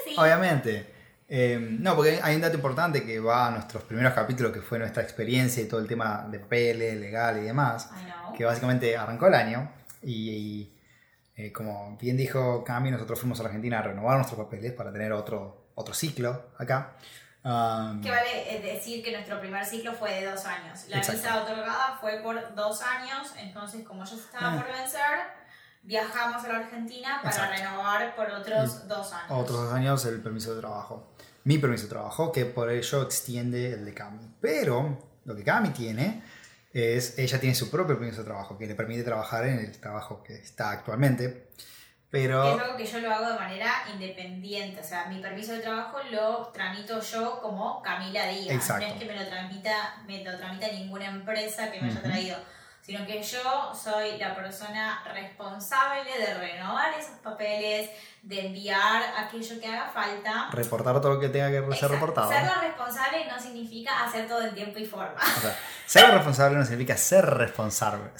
Que 0.04 0.10
sí. 0.10 0.16
Obviamente. 0.18 0.93
Eh, 1.28 1.58
no, 1.80 1.94
porque 1.96 2.20
hay 2.22 2.34
un 2.36 2.42
dato 2.42 2.56
importante 2.56 3.04
que 3.04 3.18
va 3.18 3.46
a 3.48 3.50
nuestros 3.50 3.82
primeros 3.84 4.12
capítulos, 4.12 4.52
que 4.52 4.60
fue 4.60 4.78
nuestra 4.78 5.02
experiencia 5.02 5.62
y 5.62 5.66
todo 5.68 5.80
el 5.80 5.86
tema 5.88 6.26
de 6.30 6.38
papeles, 6.38 6.96
legal 7.00 7.38
y 7.38 7.42
demás. 7.42 7.88
I 7.92 8.04
know. 8.04 8.32
Que 8.34 8.44
básicamente 8.44 8.96
arrancó 8.96 9.26
el 9.28 9.34
año 9.34 9.70
y, 10.02 10.30
y 10.30 10.70
Eh, 11.36 11.50
como 11.52 11.96
bien 12.00 12.16
dijo 12.16 12.62
Cami, 12.62 12.92
nosotros 12.92 13.18
fuimos 13.18 13.40
a 13.40 13.42
la 13.42 13.48
Argentina 13.48 13.80
a 13.80 13.82
renovar 13.82 14.16
nuestros 14.18 14.38
papeles 14.38 14.72
para 14.72 14.92
tener 14.92 15.12
otro, 15.12 15.66
otro 15.74 15.92
ciclo 15.92 16.50
acá. 16.58 16.92
Um, 17.42 18.00
Que 18.00 18.08
vale 18.10 18.54
eh, 18.54 18.60
decir 18.62 19.02
que 19.02 19.10
nuestro 19.10 19.40
primer 19.40 19.64
ciclo 19.66 19.92
fue 19.94 20.20
de 20.20 20.26
dos 20.30 20.44
años. 20.46 20.84
La 20.88 20.98
Exacto. 20.98 21.20
visa 21.20 21.42
otorgada 21.42 21.98
fue 22.00 22.20
por 22.22 22.54
dos 22.54 22.80
años, 22.82 23.34
entonces 23.36 23.82
como 23.84 24.06
se 24.06 24.14
estaba 24.14 24.52
Ah. 24.52 24.56
por 24.62 24.72
vencer, 24.72 25.00
viajamos 25.82 26.44
a 26.44 26.48
la 26.48 26.58
Argentina 26.60 27.18
para 27.22 27.34
Exacto. 27.34 27.56
renovar 27.56 28.14
por 28.14 28.30
otros 28.30 28.86
dos 28.86 29.12
años. 29.12 29.26
otros 29.30 29.64
dos 29.64 29.72
años 29.74 30.04
el 30.06 30.20
permiso 30.22 30.54
de 30.54 30.60
trabajo. 30.60 31.13
Mi 31.44 31.58
permiso 31.58 31.84
de 31.84 31.90
trabajo, 31.90 32.32
que 32.32 32.46
por 32.46 32.70
ello 32.70 33.02
extiende 33.02 33.72
el 33.72 33.84
de 33.84 33.94
Cami. 33.94 34.34
Pero 34.40 34.98
lo 35.24 35.36
que 35.36 35.44
Cami 35.44 35.70
tiene 35.70 36.22
es, 36.72 37.18
ella 37.18 37.38
tiene 37.38 37.54
su 37.54 37.70
propio 37.70 37.98
permiso 37.98 38.22
de 38.22 38.24
trabajo, 38.24 38.58
que 38.58 38.66
le 38.66 38.74
permite 38.74 39.02
trabajar 39.02 39.46
en 39.46 39.58
el 39.58 39.78
trabajo 39.78 40.22
que 40.22 40.34
está 40.34 40.70
actualmente. 40.70 41.48
Pero... 42.10 42.54
Es 42.54 42.62
algo 42.62 42.76
que 42.76 42.86
yo 42.86 43.00
lo 43.00 43.12
hago 43.12 43.32
de 43.32 43.38
manera 43.38 43.72
independiente, 43.92 44.80
o 44.80 44.84
sea, 44.84 45.06
mi 45.06 45.20
permiso 45.20 45.52
de 45.52 45.58
trabajo 45.58 45.98
lo 46.10 46.48
tramito 46.52 47.00
yo 47.00 47.40
como 47.42 47.82
Camila 47.82 48.28
Díaz. 48.28 48.54
Exacto. 48.54 48.86
No 48.86 48.92
es 48.92 49.00
que 49.00 49.06
me 49.06 49.16
lo 49.16 49.26
tramita, 49.26 50.02
me 50.06 50.22
lo 50.22 50.36
tramita 50.36 50.68
ninguna 50.68 51.06
empresa 51.06 51.72
que 51.72 51.80
me 51.80 51.90
haya 51.90 52.02
traído, 52.02 52.36
sino 52.84 53.06
que 53.06 53.22
yo 53.22 53.72
soy 53.74 54.18
la 54.18 54.34
persona 54.34 55.02
responsable 55.10 56.18
de 56.18 56.34
renovar 56.34 56.92
esos 56.98 57.18
papeles, 57.22 57.88
de 58.22 58.46
enviar 58.46 59.02
aquello 59.16 59.58
que 59.58 59.66
haga 59.66 59.88
falta. 59.90 60.50
reportar 60.52 61.00
todo 61.00 61.14
lo 61.14 61.20
que 61.20 61.30
tenga 61.30 61.48
que 61.48 61.60
ser 61.60 61.64
Exacto. 61.72 61.94
reportado. 61.94 62.28
Ser 62.30 62.42
la 62.42 62.60
responsable 62.60 63.26
no 63.26 63.40
significa 63.40 64.04
hacer 64.04 64.28
todo 64.28 64.42
en 64.42 64.54
tiempo 64.54 64.78
y 64.78 64.84
forma. 64.84 65.14
O 65.14 65.40
sea, 65.40 65.58
ser 65.86 66.10
responsable 66.10 66.58
no 66.58 66.64
significa 66.64 66.96
ser 66.98 67.24
responsable. 67.24 68.10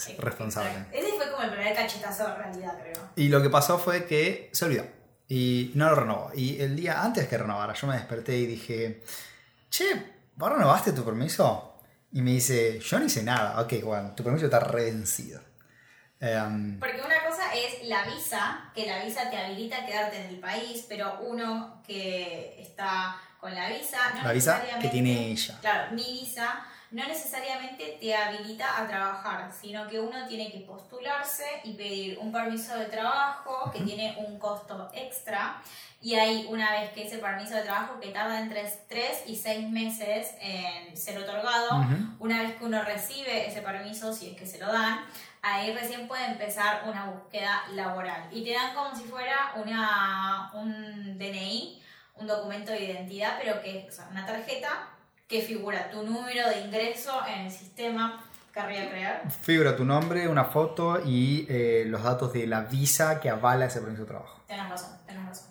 Ese 0.91 1.13
fue 1.15 1.31
como 1.31 1.43
el 1.43 1.51
primer 1.51 1.75
cachetazo 1.75 2.27
de 2.27 2.35
realidad, 2.35 2.73
creo. 2.81 3.09
Y 3.15 3.29
lo 3.29 3.43
que 3.43 3.49
pasó 3.51 3.77
fue 3.77 4.05
que 4.05 4.49
se 4.51 4.65
olvidó. 4.65 4.85
Y 5.27 5.71
no 5.75 5.89
lo 5.89 5.95
renovó. 5.95 6.31
Y 6.33 6.59
el 6.61 6.75
día 6.75 7.03
antes 7.03 7.27
que 7.27 7.37
renovara, 7.37 7.73
yo 7.73 7.87
me 7.87 7.95
desperté 7.95 8.35
y 8.35 8.45
dije, 8.47 9.03
che, 9.69 9.85
¿vos 10.35 10.51
renovaste 10.51 10.91
tu 10.91 11.03
permiso? 11.03 11.74
Y 12.15 12.21
me 12.21 12.31
dice, 12.31 12.79
yo 12.79 12.97
no 12.97 13.03
hice 13.03 13.23
nada. 13.23 13.59
Ok, 13.59 13.73
bueno, 13.83 14.15
tu 14.15 14.23
permiso 14.23 14.45
está 14.45 14.61
revencido. 14.61 15.41
Em, 16.21 16.79
Porque 16.79 17.01
una 17.01 17.21
cosa 17.27 17.53
es 17.53 17.85
la 17.89 18.05
visa, 18.05 18.71
que 18.73 18.85
la 18.85 19.03
visa 19.03 19.29
te 19.29 19.35
habilita 19.35 19.79
a 19.79 19.85
quedarte 19.85 20.21
en 20.21 20.27
el 20.27 20.39
país, 20.39 20.85
pero 20.87 21.19
uno 21.19 21.83
que 21.85 22.55
está 22.61 23.17
con 23.37 23.53
la 23.53 23.67
visa, 23.67 23.97
no 24.15 24.23
la 24.23 24.31
visa 24.31 24.63
que 24.79 24.87
tiene 24.87 25.29
ella. 25.29 25.57
Claro, 25.59 25.93
mi 25.93 26.03
visa 26.03 26.65
no 26.95 27.05
necesariamente 27.09 27.97
te 27.99 28.15
habilita 28.15 28.79
a 28.79 28.87
trabajar, 28.87 29.51
sino 29.51 29.85
que 29.89 29.99
uno 29.99 30.25
tiene 30.29 30.49
que 30.49 30.59
postularse 30.59 31.43
y 31.65 31.73
pedir 31.73 32.17
un 32.19 32.31
permiso 32.31 32.73
de 32.77 32.85
trabajo 32.85 33.69
que 33.73 33.81
tiene 33.81 34.15
un 34.25 34.39
costo 34.39 34.89
extra. 34.93 35.61
Y 36.01 36.15
hay 36.15 36.45
una 36.49 36.71
vez 36.71 36.91
que 36.91 37.05
ese 37.05 37.17
permiso 37.17 37.53
de 37.55 37.63
trabajo 37.63 37.99
que 37.99 38.11
tarda 38.11 38.39
entre 38.39 38.63
3 38.87 39.23
y 39.27 39.35
6 39.35 39.69
meses 39.71 40.35
en 40.39 40.95
ser 40.95 41.17
otorgado, 41.17 41.85
una 42.19 42.43
vez 42.43 42.55
que 42.55 42.63
uno 42.63 42.81
recibe 42.81 43.45
ese 43.45 43.61
permiso, 43.61 44.13
si 44.13 44.29
es 44.29 44.37
que 44.37 44.47
se 44.47 44.57
lo 44.57 44.71
dan, 44.71 45.01
ahí 45.41 45.73
recién 45.73 46.07
puede 46.07 46.25
empezar 46.27 46.83
una 46.87 47.07
búsqueda 47.07 47.63
laboral. 47.73 48.29
Y 48.31 48.45
te 48.45 48.53
dan 48.53 48.73
como 48.73 48.95
si 48.95 49.03
fuera 49.03 49.51
una, 49.57 50.49
un 50.53 51.17
DNI, 51.17 51.81
un 52.15 52.27
documento 52.27 52.71
de 52.71 52.85
identidad, 52.85 53.37
pero 53.37 53.61
que 53.61 53.85
es 53.85 53.99
una 54.09 54.25
tarjeta 54.25 54.94
que 55.27 55.41
figura 55.41 55.89
tu 55.89 56.03
número 56.03 56.47
de 56.49 56.61
ingreso 56.61 57.11
en 57.27 57.41
el 57.45 57.51
sistema, 57.51 58.23
querría 58.53 58.89
creer. 58.89 59.21
Figura 59.31 59.75
tu 59.75 59.83
nombre, 59.85 60.27
una 60.27 60.45
foto 60.45 61.01
y 61.05 61.45
eh, 61.49 61.83
los 61.87 62.03
datos 62.03 62.31
de 62.33 62.45
la 62.47 62.61
visa 62.61 63.19
que 63.19 63.29
avala 63.29 63.65
ese 63.65 63.81
permiso 63.81 64.03
de 64.03 64.07
trabajo. 64.09 64.41
Tenés 64.47 64.69
razón, 64.69 64.91
tenés 65.05 65.25
razón. 65.25 65.47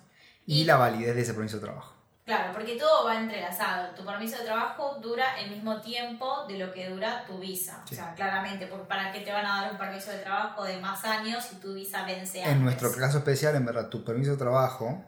Y 0.46 0.64
la 0.64 0.76
validez 0.76 1.14
de 1.16 1.22
ese 1.22 1.34
permiso 1.34 1.56
de 1.56 1.62
trabajo. 1.64 1.92
Claro, 2.24 2.54
porque 2.54 2.76
todo 2.76 3.04
va 3.04 3.18
entrelazado. 3.20 3.94
Tu 3.94 4.02
permiso 4.02 4.38
de 4.38 4.44
trabajo 4.44 4.98
dura 5.02 5.38
el 5.40 5.50
mismo 5.50 5.80
tiempo 5.82 6.46
de 6.48 6.58
lo 6.58 6.72
que 6.72 6.88
dura 6.88 7.24
tu 7.26 7.38
visa. 7.38 7.82
Sí. 7.86 7.94
O 7.94 7.96
sea, 7.98 8.14
claramente, 8.14 8.66
por- 8.66 8.88
¿para 8.88 9.12
qué 9.12 9.20
te 9.20 9.30
van 9.32 9.44
a 9.44 9.60
dar 9.62 9.72
un 9.72 9.76
permiso 9.78 10.10
de 10.10 10.18
trabajo 10.20 10.64
de 10.64 10.78
más 10.80 11.04
años 11.04 11.44
si 11.44 11.56
tu 11.56 11.74
visa 11.74 12.06
vence 12.06 12.38
antes? 12.38 12.52
En 12.56 12.64
nuestro 12.64 12.90
caso 12.92 13.18
especial, 13.18 13.54
en 13.56 13.66
verdad, 13.66 13.88
tu 13.90 14.02
permiso 14.04 14.30
de 14.30 14.36
trabajo 14.38 15.04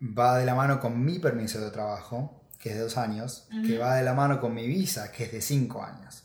va 0.00 0.36
de 0.38 0.44
la 0.46 0.54
mano 0.54 0.78
con 0.80 1.02
mi 1.02 1.18
permiso 1.18 1.58
de 1.60 1.70
trabajo, 1.70 2.37
que 2.58 2.70
es 2.70 2.74
de 2.76 2.82
dos 2.82 2.96
años, 2.96 3.46
que 3.66 3.78
va 3.78 3.94
de 3.96 4.02
la 4.04 4.14
mano 4.14 4.40
con 4.40 4.52
mi 4.54 4.66
visa, 4.66 5.12
que 5.12 5.24
es 5.24 5.32
de 5.32 5.40
cinco 5.40 5.82
años. 5.82 6.24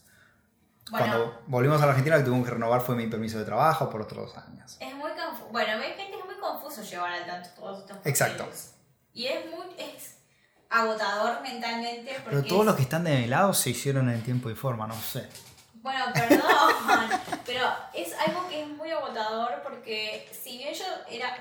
Bueno, 0.92 1.06
Cuando 1.08 1.42
volvimos 1.48 1.82
a 1.82 1.86
la 1.86 1.92
Argentina, 1.92 2.18
lo 2.18 2.22
que 2.24 2.26
tuvimos 2.26 2.46
que 2.48 2.54
renovar 2.54 2.82
fue 2.82 2.96
mi 2.96 3.08
permiso 3.08 3.40
de 3.40 3.46
trabajo 3.46 3.90
por 3.90 4.02
otros 4.02 4.34
dos 4.34 4.44
años. 4.44 4.78
es 4.80 4.96
muy 4.96 5.12
confuso. 5.12 5.50
Bueno, 5.52 5.78
ves 5.80 5.96
gente 5.96 6.18
es 6.20 6.26
muy 6.26 6.36
confuso 6.36 6.82
llevar 6.84 7.14
al 7.14 7.26
tanto 7.26 7.50
todos 7.56 7.80
estos 7.80 7.98
papeles. 7.98 8.22
Exacto. 8.22 8.50
Y 9.14 9.28
es 9.28 9.46
muy 9.50 9.68
es 9.78 10.16
agotador 10.70 11.42
mentalmente 11.42 12.12
porque 12.24 12.38
Pero 12.38 12.44
todos 12.48 12.62
es- 12.62 12.66
los 12.68 12.76
que 12.76 12.82
están 12.82 13.04
develados 13.04 13.58
se 13.60 13.70
hicieron 13.70 14.10
en 14.10 14.22
tiempo 14.24 14.50
y 14.50 14.56
forma, 14.56 14.88
no 14.88 14.96
sé. 15.00 15.28
Bueno, 15.76 16.06
perdón, 16.14 16.40
pero 17.46 17.66
es 17.94 18.14
algo 18.14 18.48
que 18.48 18.62
es 18.64 18.68
muy 18.68 18.92
agotador 18.92 19.62
porque 19.64 20.30
si 20.32 20.58
bien 20.58 20.74
yo 20.74 20.86
era, 21.10 21.38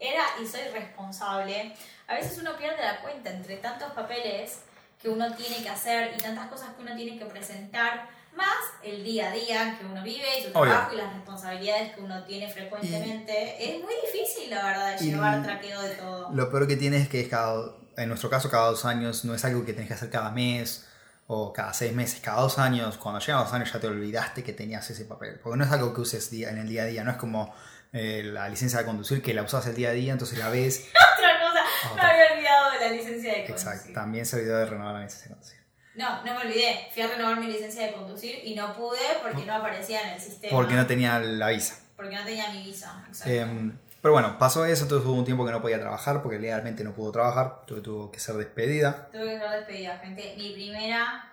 era 0.00 0.22
y 0.42 0.46
soy 0.46 0.62
responsable, 0.72 1.74
a 2.08 2.14
veces 2.14 2.38
uno 2.38 2.56
pierde 2.56 2.82
la 2.82 3.00
cuenta 3.00 3.30
entre 3.30 3.56
tantos 3.56 3.92
papeles 3.92 4.60
que 5.00 5.08
uno 5.08 5.34
tiene 5.34 5.62
que 5.62 5.68
hacer 5.68 6.12
y 6.16 6.22
tantas 6.22 6.46
cosas 6.48 6.68
que 6.76 6.82
uno 6.82 6.94
tiene 6.94 7.18
que 7.18 7.24
presentar, 7.26 8.08
más 8.36 8.54
el 8.82 9.04
día 9.04 9.28
a 9.28 9.32
día 9.32 9.76
que 9.78 9.84
uno 9.84 10.02
vive 10.02 10.38
y 10.38 10.42
su 10.44 10.48
Obvio. 10.58 10.70
trabajo 10.72 10.94
y 10.94 10.96
las 10.96 11.12
responsabilidades 11.12 11.92
que 11.94 12.00
uno 12.00 12.24
tiene 12.24 12.48
frecuentemente. 12.50 13.62
es 13.76 13.82
muy 13.82 13.92
difícil, 14.06 14.48
la 14.50 14.64
verdad, 14.64 14.96
de 14.98 15.04
Y- 15.04 15.10
llevar 15.10 15.42
traqueo 15.42 15.82
de 15.82 15.94
todo. 15.96 16.30
Lo 16.32 16.50
peor 16.50 16.66
que 16.66 16.76
tiene 16.76 16.96
es 16.98 17.08
que 17.08 17.28
cada, 17.28 17.72
en 17.96 18.08
nuestro 18.08 18.30
caso 18.30 18.48
cada 18.50 18.68
dos 18.70 18.84
años, 18.84 19.24
no 19.24 19.34
es 19.34 19.44
algo 19.44 19.64
que 19.66 19.72
tenés 19.74 19.88
que 19.88 19.94
hacer 19.94 20.08
cada 20.10 20.30
mes 20.30 20.86
o 21.26 21.52
cada 21.52 21.72
seis 21.72 21.92
meses, 21.92 22.20
cada 22.20 22.40
dos 22.42 22.58
años. 22.58 22.98
Cuando 22.98 23.20
llegan 23.20 23.42
dos 23.42 23.52
años 23.52 23.72
ya 23.72 23.80
te 23.80 23.86
olvidaste 23.86 24.42
que 24.42 24.52
tenías 24.52 24.88
ese 24.90 25.04
papel. 25.04 25.38
Porque 25.42 25.58
no 25.58 25.64
es 25.64 25.70
algo 25.70 25.94
que 25.94 26.00
uses 26.00 26.30
día, 26.30 26.50
en 26.50 26.58
el 26.58 26.68
día 26.68 26.82
a 26.82 26.86
día, 26.86 27.04
no 27.04 27.10
es 27.10 27.16
como 27.16 27.54
eh, 27.92 28.22
la 28.24 28.48
licencia 28.48 28.78
de 28.80 28.84
conducir 28.84 29.22
que 29.22 29.34
la 29.34 29.42
usas 29.42 29.66
el 29.66 29.74
día 29.74 29.90
a 29.90 29.92
día, 29.92 30.12
entonces 30.12 30.38
la 30.38 30.48
ves. 30.48 30.88
Otra 31.18 31.40
cosa, 31.40 31.62
me 31.84 31.92
Otra. 31.92 32.10
había 32.10 32.32
olvidado 32.34 32.70
de 32.72 32.80
la 32.80 32.88
licencia 32.90 33.32
de 33.32 33.44
conducir. 33.44 33.68
Exacto, 33.68 33.92
también 33.92 34.26
se 34.26 34.36
olvidó 34.36 34.58
de 34.58 34.66
renovar 34.66 34.94
la 34.94 35.00
licencia 35.02 35.28
de 35.28 35.34
conducir. 35.34 35.62
No, 35.94 36.24
no 36.24 36.34
me 36.34 36.40
olvidé. 36.40 36.88
Fui 36.94 37.02
a 37.02 37.08
renovar 37.08 37.38
mi 37.38 37.46
licencia 37.48 37.86
de 37.86 37.92
conducir 37.92 38.40
y 38.44 38.54
no 38.54 38.74
pude 38.74 38.98
porque 39.22 39.44
no 39.44 39.54
aparecía 39.54 40.00
en 40.02 40.14
el 40.14 40.20
sistema. 40.20 40.52
Porque 40.56 40.74
no 40.74 40.86
tenía 40.86 41.18
la 41.18 41.48
visa. 41.48 41.78
Porque 41.96 42.16
no 42.16 42.24
tenía 42.24 42.50
mi 42.50 42.62
visa. 42.62 43.04
Exacto. 43.06 43.30
Em, 43.30 43.78
pero 44.02 44.12
bueno, 44.12 44.36
pasó 44.38 44.66
eso, 44.66 44.82
entonces 44.82 45.08
hubo 45.08 45.16
un 45.16 45.24
tiempo 45.24 45.46
que 45.46 45.52
no 45.52 45.62
podía 45.62 45.80
trabajar 45.80 46.22
porque 46.22 46.38
legalmente 46.38 46.84
no 46.84 46.92
pudo 46.92 47.12
trabajar, 47.12 47.64
tuve, 47.66 47.80
tuvo 47.80 48.10
que 48.10 48.20
ser 48.20 48.34
despedida. 48.34 49.08
Tuve 49.12 49.24
que 49.24 49.38
ser 49.38 49.50
despedida, 49.50 49.98
gente. 49.98 50.34
Mi 50.36 50.52
primera 50.52 51.32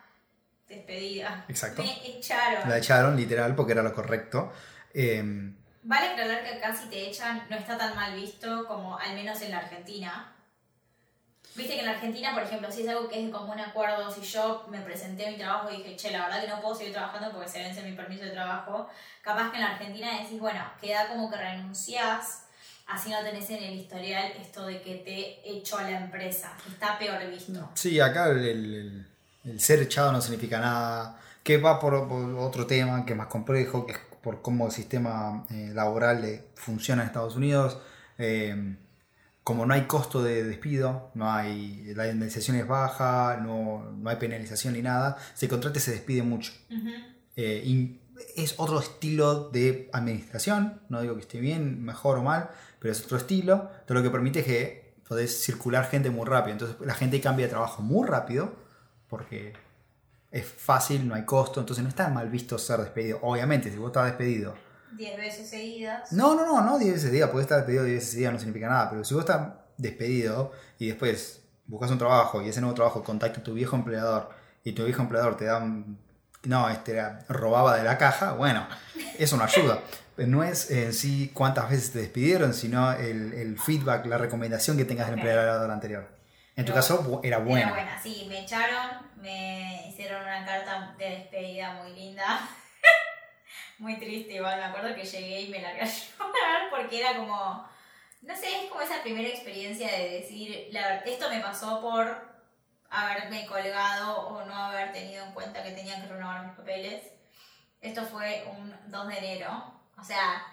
despedida. 0.68 1.46
Exacto. 1.50 1.82
Me 1.82 2.08
echaron. 2.08 2.70
La 2.70 2.78
echaron 2.78 3.18
literal 3.18 3.56
porque 3.56 3.74
era 3.74 3.82
lo 3.82 3.94
correcto. 3.94 4.54
Em, 4.94 5.56
Vale 5.82 6.10
aclarar 6.10 6.44
que 6.44 6.56
acá 6.56 6.76
si 6.76 6.88
te 6.90 7.10
echan 7.10 7.48
no 7.50 7.56
está 7.56 7.78
tan 7.78 7.96
mal 7.96 8.14
visto 8.14 8.68
como 8.68 8.98
al 8.98 9.16
menos 9.16 9.42
en 9.42 9.52
la 9.52 9.60
Argentina. 9.60 10.36
Viste 11.56 11.74
que 11.74 11.80
en 11.80 11.88
la 11.88 11.94
Argentina, 11.94 12.34
por 12.34 12.44
ejemplo, 12.44 12.72
si 12.72 12.84
es 12.84 12.90
algo 12.90 13.10
que 13.10 13.20
es 13.20 13.26
de 13.26 13.32
común 13.32 13.60
acuerdo, 13.60 14.12
si 14.12 14.22
yo 14.22 14.66
me 14.70 14.80
presenté 14.82 15.28
a 15.28 15.32
mi 15.32 15.38
trabajo 15.38 15.72
y 15.72 15.78
dije, 15.78 15.96
che, 15.96 16.12
la 16.12 16.26
verdad 16.26 16.42
que 16.42 16.48
no 16.48 16.62
puedo 16.62 16.76
seguir 16.76 16.94
trabajando 16.94 17.32
porque 17.32 17.50
se 17.50 17.64
vence 17.64 17.82
mi 17.82 17.94
permiso 17.94 18.24
de 18.24 18.32
trabajo, 18.32 18.88
capaz 19.22 19.50
que 19.50 19.58
en 19.58 19.64
la 19.64 19.72
Argentina 19.72 20.20
decís, 20.22 20.40
bueno, 20.40 20.62
queda 20.80 21.08
como 21.08 21.30
que 21.30 21.38
renunciás, 21.38 22.44
así 22.90 23.10
no 23.10 23.22
tenés 23.24 23.50
en 23.50 23.64
el 23.64 23.76
historial 23.80 24.32
esto 24.42 24.66
de 24.66 24.82
que 24.82 24.96
te 24.96 25.50
echó 25.58 25.78
a 25.78 25.84
la 25.84 26.02
empresa, 26.04 26.56
que 26.64 26.70
está 26.72 26.98
peor 27.00 27.20
visto. 27.30 27.70
Sí, 27.76 28.00
acá 28.00 28.30
el, 28.30 28.46
el- 28.46 29.06
el 29.46 29.60
ser 29.62 29.82
echado 29.82 30.12
no 30.12 30.22
significa 30.22 30.60
nada, 30.60 31.20
que 31.44 31.58
va 31.58 31.80
por, 31.80 32.08
por 32.08 32.34
otro 32.36 32.68
tema 32.68 33.06
que 33.06 33.14
es 33.14 33.18
más 33.18 33.28
complejo, 33.28 33.86
que 33.86 33.94
es 33.94 34.00
por 34.22 34.42
cómo 34.42 34.66
el 34.66 34.72
sistema 34.74 35.46
eh, 35.50 35.72
laboral 35.74 36.42
funciona 36.56 37.02
en 37.04 37.08
Estados 37.08 37.36
Unidos. 37.38 37.78
Eh, 38.18 38.76
como 39.46 39.66
no 39.66 39.74
hay 39.74 39.84
costo 39.84 40.22
de 40.22 40.44
despido, 40.44 41.10
no 41.16 41.32
hay, 41.32 41.94
la 41.96 42.06
indemnización 42.06 42.58
es 42.58 42.68
baja, 42.68 43.40
no, 43.42 43.92
no 43.98 44.10
hay 44.10 44.18
penalización 44.18 44.74
ni 44.74 44.82
nada, 44.82 45.18
se 45.34 45.48
contrata 45.48 45.80
y 45.80 45.82
se 45.82 45.92
despide 45.92 46.22
mucho. 46.22 46.52
Eh, 47.36 47.64
y 47.66 47.98
es 48.36 48.56
otro 48.58 48.80
estilo 48.80 49.50
de 49.50 49.90
administración, 49.94 50.82
no 50.90 51.02
digo 51.02 51.16
que 51.16 51.22
esté 51.22 51.40
bien, 51.40 51.84
mejor 51.84 52.18
o 52.18 52.24
mal, 52.24 52.50
pero 52.80 52.92
es 52.92 53.04
otro 53.04 53.18
estilo, 53.18 53.70
todo 53.86 53.98
lo 53.98 54.04
que 54.04 54.10
permite 54.10 54.40
es 54.40 54.46
que 54.46 54.96
podés 55.08 55.44
circular 55.44 55.86
gente 55.86 56.10
muy 56.10 56.26
rápido, 56.26 56.54
entonces 56.54 56.78
la 56.82 56.94
gente 56.94 57.20
cambia 57.20 57.46
de 57.46 57.52
trabajo 57.52 57.82
muy 57.82 58.08
rápido, 58.08 58.54
porque 59.08 59.54
es 60.32 60.46
fácil, 60.46 61.08
no 61.08 61.16
hay 61.16 61.26
costo, 61.26 61.60
entonces 61.60 61.84
no 61.84 61.90
está 61.90 62.10
mal 62.10 62.30
visto 62.30 62.58
ser 62.58 62.80
despedido. 62.80 63.20
Obviamente, 63.24 63.72
si 63.72 63.78
vos 63.78 63.88
estás 63.88 64.06
despedido, 64.06 64.54
Diez 64.92 65.18
veces 65.18 65.50
seguidas. 65.50 66.12
no, 66.12 66.36
no, 66.36 66.46
no, 66.46 66.62
no 66.62 66.80
10 66.80 66.94
veces 66.94 67.12
día, 67.12 67.32
podés 67.32 67.46
estar 67.46 67.60
despedido 67.60 67.84
10 67.84 68.00
veces 68.00 68.16
día, 68.16 68.32
no 68.32 68.40
significa 68.40 68.68
nada, 68.70 68.90
pero 68.90 69.04
si 69.04 69.14
vos 69.14 69.22
estás 69.22 69.54
despedido 69.78 70.52
y 70.80 70.88
después 70.88 71.44
buscas 71.68 71.92
un 71.92 72.00
trabajo 72.00 72.42
y 72.42 72.50
ese 72.50 72.60
nuevo 72.62 72.76
trabajo 72.76 73.04
contacta 73.04 73.40
a 73.40 73.44
tu 73.44 73.54
viejo 73.54 73.76
empleador 73.76 74.30
y 74.64 74.74
tu 74.74 74.84
viejo 74.84 75.02
empleador 75.02 75.38
te 75.38 75.46
da 75.46 75.58
un... 75.58 76.00
No, 76.44 76.70
este 76.70 76.94
era- 76.94 77.20
robaba 77.28 77.76
de 77.78 77.84
la 77.84 77.98
caja, 77.98 78.34
bueno, 78.34 78.66
eso 79.18 79.36
no 79.38 79.44
ayuda. 79.44 79.80
no 80.18 80.44
es 80.44 80.70
en 80.72 80.94
sí 80.94 81.32
cuántas 81.34 81.70
veces 81.70 81.92
te 81.94 82.00
despidieron, 82.00 82.54
sino 82.54 82.92
el, 82.94 83.34
el 83.34 83.58
feedback, 83.60 84.06
la 84.06 84.18
recomendación 84.18 84.78
que 84.78 84.86
tengas 84.86 85.08
del 85.08 85.16
Ok. 85.20 85.26
empleador 85.26 85.72
anterior. 85.72 86.08
En 86.56 86.66
tu 86.66 86.72
Pero 86.74 86.76
caso 86.76 87.22
era 87.24 87.38
buena. 87.38 87.68
Era 87.68 87.72
buena, 87.74 88.02
sí, 88.02 88.26
me 88.28 88.42
echaron, 88.42 88.90
me 89.22 89.88
hicieron 89.90 90.22
una 90.22 90.46
carta 90.46 90.94
de 90.98 91.10
despedida 91.10 91.74
muy 91.82 91.94
linda. 91.94 92.26
muy 93.80 93.98
triste, 93.98 94.34
igual 94.34 94.58
me 94.58 94.66
acuerdo 94.66 94.94
que 94.96 95.04
llegué 95.06 95.42
y 95.42 95.50
me 95.50 95.62
largué 95.62 95.82
a 95.82 95.86
llorar 95.86 96.70
porque 96.70 97.00
era 97.00 97.16
como, 97.16 97.66
no 98.22 98.36
sé, 98.36 98.64
es 98.66 98.70
como 98.70 98.82
esa 98.82 99.02
primera 99.02 99.28
experiencia 99.30 99.90
de 99.90 100.10
decir, 100.20 100.68
la 100.72 100.98
esto 101.00 101.30
me 101.30 101.40
pasó 101.40 101.80
por 101.82 102.29
haberme 102.90 103.46
colgado 103.46 104.28
o 104.28 104.46
no 104.46 104.56
haber 104.56 104.92
tenido 104.92 105.26
en 105.26 105.32
cuenta 105.34 105.64
que 105.64 105.72
tenía 105.72 106.02
que 106.02 106.08
renovar 106.08 106.46
mis 106.46 106.56
papeles. 106.56 107.04
Esto 107.82 108.04
fue 108.06 108.46
un 108.52 108.76
2 108.88 109.08
de 109.08 109.18
enero, 109.18 109.74
o 109.98 110.04
sea, 110.04 110.44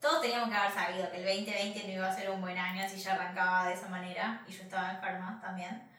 todos 0.00 0.22
teníamos 0.22 0.48
que 0.48 0.56
haber 0.56 0.72
sabido 0.72 1.10
que 1.10 1.18
el 1.18 1.24
2020 1.26 1.82
no 1.86 1.92
iba 1.92 2.08
a 2.08 2.14
ser 2.16 2.30
un 2.30 2.40
buen 2.40 2.56
año 2.56 2.88
si 2.88 2.96
ya 2.98 3.12
arrancaba 3.14 3.68
de 3.68 3.74
esa 3.74 3.88
manera 3.88 4.42
y 4.48 4.52
yo 4.52 4.62
estaba 4.62 4.92
enferma 4.92 5.38
también. 5.42 5.90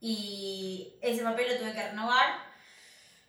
Y 0.00 0.96
ese 1.02 1.24
papel 1.24 1.52
lo 1.54 1.58
tuve 1.58 1.72
que 1.74 1.88
renovar. 1.88 2.36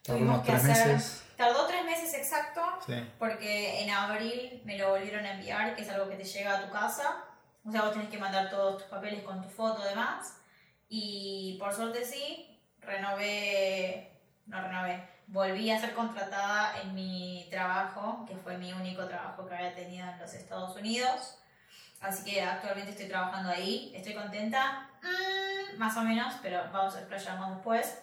Tardó 0.04 0.20
Tuvimos 0.20 0.46
que 0.46 0.52
tres 0.52 0.64
hacer. 0.70 0.88
meses. 0.88 1.24
Tardó 1.36 1.66
tres 1.66 1.84
meses 1.84 2.14
exacto 2.14 2.62
Sí. 2.86 3.12
porque 3.18 3.82
en 3.82 3.90
abril 3.90 4.62
me 4.66 4.78
lo 4.78 4.90
volvieron 4.92 5.26
a 5.26 5.32
enviar, 5.34 5.76
que 5.76 5.82
es 5.82 5.90
algo 5.90 6.08
que 6.10 6.16
te 6.18 6.24
llega 6.26 6.58
a 6.58 6.62
tu 6.62 6.70
casa. 6.72 7.24
O 7.66 7.72
sea, 7.72 7.82
vos 7.82 7.94
tenés 7.94 8.10
que 8.10 8.18
mandar 8.20 8.50
todos 8.52 8.78
tus 8.84 8.88
papeles 8.88 9.24
con 9.24 9.42
tu 9.42 9.50
foto 9.50 9.82
demás. 9.84 10.36
Y 10.90 11.58
por 11.60 11.74
suerte 11.74 12.04
sí, 12.04 12.60
renové, 12.80 14.12
no 14.48 14.62
renové, 14.62 15.08
volví 15.28 15.70
a 15.70 15.80
ser 15.80 15.94
contratada 15.94 16.82
en 16.82 16.96
mi 16.96 17.48
trabajo, 17.52 18.26
que 18.28 18.36
fue 18.36 18.58
mi 18.58 18.74
único 18.74 19.06
trabajo 19.06 19.46
que 19.48 19.54
había 19.54 19.76
tenido 19.76 20.10
en 20.10 20.20
los 20.20 20.34
Estados 20.34 20.76
Unidos. 20.76 21.38
Así 22.02 22.24
que 22.24 22.42
actualmente 22.42 22.92
estoy 22.92 23.08
trabajando 23.08 23.50
ahí, 23.50 23.92
estoy 23.94 24.14
contenta, 24.14 24.90
mm, 25.04 25.78
más 25.78 25.96
o 25.98 26.02
menos, 26.02 26.34
pero 26.42 26.64
vamos 26.72 26.96
a 26.96 27.00
explayar 27.00 27.38
más 27.40 27.56
después. 27.56 28.02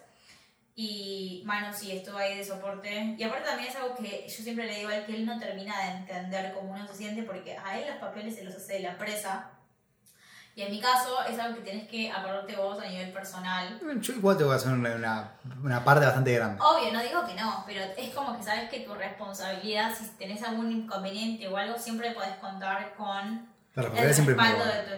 Y 0.79 1.42
Manu 1.46 1.72
sí, 1.72 1.90
estuvo 1.90 2.18
ahí 2.18 2.37
de 2.37 2.44
soporte. 2.44 3.16
Y 3.18 3.22
aparte 3.25 3.49
también 3.49 3.70
es 3.70 3.77
algo 3.77 3.96
que 3.96 4.27
yo 4.29 4.44
siempre 4.44 4.66
le 4.66 4.77
digo 4.77 4.90
a 4.90 4.96
él 4.96 5.07
que 5.07 5.14
él 5.14 5.25
no 5.25 5.38
termina 5.38 5.75
de 5.81 5.90
entender 5.99 6.53
cómo 6.53 6.72
uno 6.72 6.87
se 6.87 6.94
siente 6.94 7.22
porque 7.22 7.57
a 7.57 7.79
él 7.79 7.88
los 7.88 7.96
papeles 7.96 8.37
se 8.37 8.44
los 8.44 8.55
hace 8.55 8.81
la 8.81 8.90
empresa. 8.90 9.51
Y 10.57 10.62
en 10.62 10.71
mi 10.71 10.81
caso 10.81 11.23
es 11.29 11.38
algo 11.38 11.57
que 11.57 11.61
tienes 11.71 11.87
que 11.87 12.11
acordarte 12.11 12.57
vos 12.57 12.81
a 12.81 12.87
nivel 12.88 13.12
personal. 13.12 13.79
Yo 14.01 14.14
igual 14.14 14.38
te 14.38 14.45
voy 14.45 14.55
a 14.55 14.57
hacer 14.57 14.73
una, 14.73 15.35
una, 15.62 15.85
parte 15.85 16.07
bastante 16.07 16.33
grande. 16.33 16.59
Obvio, 16.62 16.95
no 16.95 17.03
digo 17.03 17.27
que 17.27 17.35
no, 17.35 17.62
pero 17.66 17.83
es 17.95 18.14
como 18.14 18.35
que 18.38 18.42
sabes 18.42 18.71
que 18.71 18.81
tu 18.81 18.95
responsabilidad, 18.95 19.95
si 19.95 20.09
tenés 20.16 20.42
algún 20.42 20.73
inconveniente 20.73 21.47
o 21.47 21.59
algo, 21.59 21.77
siempre 21.79 22.12
podés 22.12 22.37
contar 22.37 22.95
con 22.95 23.47
La 23.75 23.83
el 23.83 23.92
respaldo 23.92 24.64
de 24.64 24.83
tu... 24.83 24.92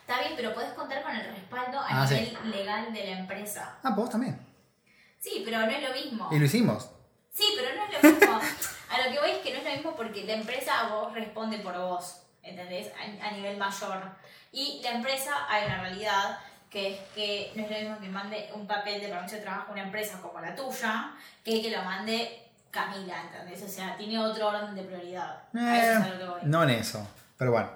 Está 0.00 0.20
bien, 0.20 0.32
pero 0.36 0.54
podés 0.54 0.72
contar 0.72 1.02
con 1.02 1.14
el 1.14 1.34
respaldo 1.34 1.80
a 1.80 1.86
Ah, 1.90 2.06
sí. 2.08 2.14
nivel 2.14 2.50
legal 2.50 2.90
de 2.90 3.04
la 3.04 3.18
empresa. 3.18 3.76
Ah, 3.82 3.90
vos 3.90 4.08
también. 4.08 4.40
Sí, 5.20 5.42
pero 5.44 5.58
no 5.58 5.70
es 5.70 5.86
lo 5.86 5.94
mismo. 5.94 6.28
Y 6.32 6.38
lo 6.38 6.46
hicimos. 6.46 6.88
Sí, 7.30 7.44
pero 7.54 7.76
no 7.76 7.84
es 7.84 8.02
lo 8.02 8.10
mismo. 8.10 8.40
A 8.90 9.04
lo 9.06 9.12
que 9.12 9.20
voy 9.20 9.30
es 9.32 9.38
que 9.40 9.52
no 9.52 9.58
es 9.58 9.64
lo 9.64 9.70
mismo 9.70 9.96
porque 9.96 10.24
la 10.24 10.32
empresa 10.32 10.80
a 10.80 10.88
vos 10.88 11.12
responde 11.12 11.58
por 11.58 11.76
vos, 11.76 12.22
¿entendés? 12.48 12.92
A, 12.94 13.28
a 13.28 13.30
nivel 13.32 13.56
mayor. 13.56 14.02
Y 14.52 14.80
la 14.82 14.92
empresa, 14.92 15.46
hay 15.48 15.66
una 15.66 15.80
realidad 15.80 16.38
que 16.70 16.94
es 16.94 17.00
que 17.14 17.52
no 17.54 17.62
es 17.64 17.70
lo 17.70 17.76
mismo 17.78 18.00
que 18.00 18.08
mande 18.08 18.50
un 18.54 18.66
papel 18.66 19.00
de 19.00 19.08
permiso 19.08 19.36
de 19.36 19.42
trabajo 19.42 19.70
a 19.70 19.72
una 19.72 19.84
empresa 19.84 20.20
como 20.20 20.40
la 20.40 20.54
tuya 20.54 21.12
que 21.42 21.62
que 21.62 21.70
lo 21.70 21.82
mande 21.82 22.44
Camila, 22.70 23.22
¿entendés? 23.22 23.62
O 23.62 23.68
sea, 23.68 23.96
tiene 23.96 24.18
otro 24.18 24.48
orden 24.48 24.74
de 24.74 24.82
prioridad. 24.82 25.42
A 25.54 25.78
eso 25.78 25.92
es 25.92 26.04
a 26.04 26.08
lo 26.10 26.18
que 26.18 26.24
voy. 26.26 26.40
Eh, 26.40 26.44
no 26.44 26.62
en 26.64 26.70
eso. 26.70 27.08
Pero 27.38 27.52
bueno. 27.52 27.70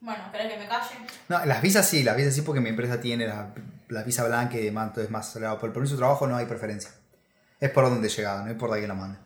Bueno, 0.00 0.22
espero 0.26 0.48
que 0.48 0.56
me 0.56 0.68
calle. 0.68 0.94
No, 1.28 1.44
las 1.44 1.60
visas 1.60 1.88
sí, 1.88 2.04
las 2.04 2.16
visas 2.16 2.32
sí 2.32 2.42
porque 2.42 2.60
mi 2.60 2.68
empresa 2.68 3.00
tiene 3.00 3.26
la, 3.26 3.52
la 3.88 4.02
visa 4.04 4.24
blanca 4.24 4.56
y 4.56 4.62
demás, 4.62 4.88
entonces 4.88 5.06
es 5.06 5.10
más 5.10 5.28
acelerado. 5.28 5.58
Por 5.58 5.70
el 5.70 5.72
permiso 5.72 5.94
de 5.94 5.98
trabajo 5.98 6.28
no 6.28 6.36
hay 6.36 6.46
preferencia. 6.46 6.92
Es 7.58 7.70
por 7.70 7.84
donde 7.84 8.06
he 8.06 8.10
llegado, 8.10 8.44
no 8.44 8.52
importa 8.52 8.76
quién 8.76 8.88
lo 8.88 8.94
mande. 8.94 9.18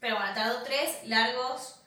Pero 0.00 0.16
bueno, 0.16 0.34
tardó 0.34 0.62
tres 0.64 0.98
largos 1.04 1.79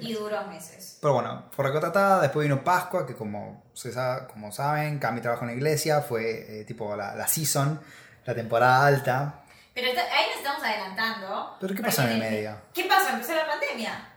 Y 0.00 0.14
duros 0.14 0.46
meses. 0.48 0.98
Pero 1.00 1.14
bueno, 1.14 1.48
fue 1.52 1.64
recontratada, 1.66 2.20
después 2.22 2.44
vino 2.46 2.62
Pascua, 2.64 3.06
que 3.06 3.14
como, 3.14 3.64
se 3.74 3.92
sabe, 3.92 4.26
como 4.28 4.52
saben, 4.52 4.98
Cami 4.98 5.20
trabajó 5.20 5.42
en 5.44 5.48
la 5.48 5.54
iglesia, 5.54 6.00
fue 6.02 6.60
eh, 6.60 6.64
tipo 6.64 6.94
la, 6.96 7.14
la 7.14 7.26
season, 7.26 7.80
la 8.24 8.34
temporada 8.34 8.86
alta. 8.86 9.42
Pero 9.74 9.88
está- 9.88 10.02
ahí 10.02 10.26
nos 10.30 10.38
estamos 10.38 10.62
adelantando. 10.62 11.56
¿Pero 11.60 11.74
qué 11.74 11.82
pasó 11.82 12.02
en 12.02 12.08
el 12.10 12.18
medio? 12.18 12.56
¿Qué 12.74 12.84
pasó? 12.84 13.10
Empezó 13.10 13.34
la 13.34 13.46
pandemia. 13.46 14.08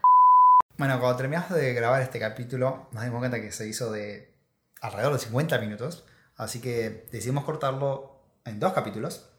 Bueno, 0.76 0.98
cuando 0.98 1.16
terminamos 1.16 1.50
de 1.50 1.72
grabar 1.72 2.02
este 2.02 2.18
capítulo, 2.18 2.88
nos 2.90 3.04
dimos 3.04 3.20
cuenta 3.20 3.40
que 3.40 3.52
se 3.52 3.66
hizo 3.68 3.92
de 3.92 4.32
alrededor 4.80 5.12
de 5.14 5.18
50 5.20 5.58
minutos, 5.58 6.04
así 6.36 6.60
que 6.60 7.06
decidimos 7.12 7.44
cortarlo 7.44 8.20
en 8.44 8.58
dos 8.58 8.72
capítulos. 8.72 9.30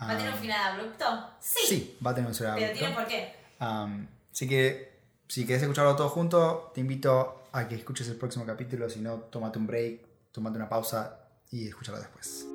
¿Va 0.00 0.10
a 0.10 0.16
tener 0.16 0.32
un 0.32 0.38
Ah, 0.38 0.40
final 0.40 0.74
abrupto? 0.74 1.30
Sí. 1.40 1.58
Sí, 1.66 1.98
va 2.04 2.10
a 2.10 2.14
tener 2.14 2.28
un 2.28 2.34
final 2.34 2.54
Pero 2.54 2.66
abrupto. 2.66 2.78
tiene 2.86 2.94
por 2.94 3.06
qué. 3.06 3.36
Um, 3.60 4.06
así 4.32 4.48
que 4.48 4.91
si 5.32 5.46
querés 5.46 5.62
escucharlo 5.62 5.96
todo 5.96 6.10
junto, 6.10 6.70
te 6.74 6.82
invito 6.82 7.44
a 7.52 7.66
que 7.66 7.76
escuches 7.76 8.06
el 8.08 8.16
próximo 8.16 8.44
capítulo. 8.44 8.90
Si 8.90 9.00
no, 9.00 9.14
tómate 9.14 9.58
un 9.58 9.66
break, 9.66 10.02
tómate 10.30 10.58
una 10.58 10.68
pausa 10.68 11.20
y 11.50 11.68
escúchalo 11.68 11.96
después. 11.96 12.46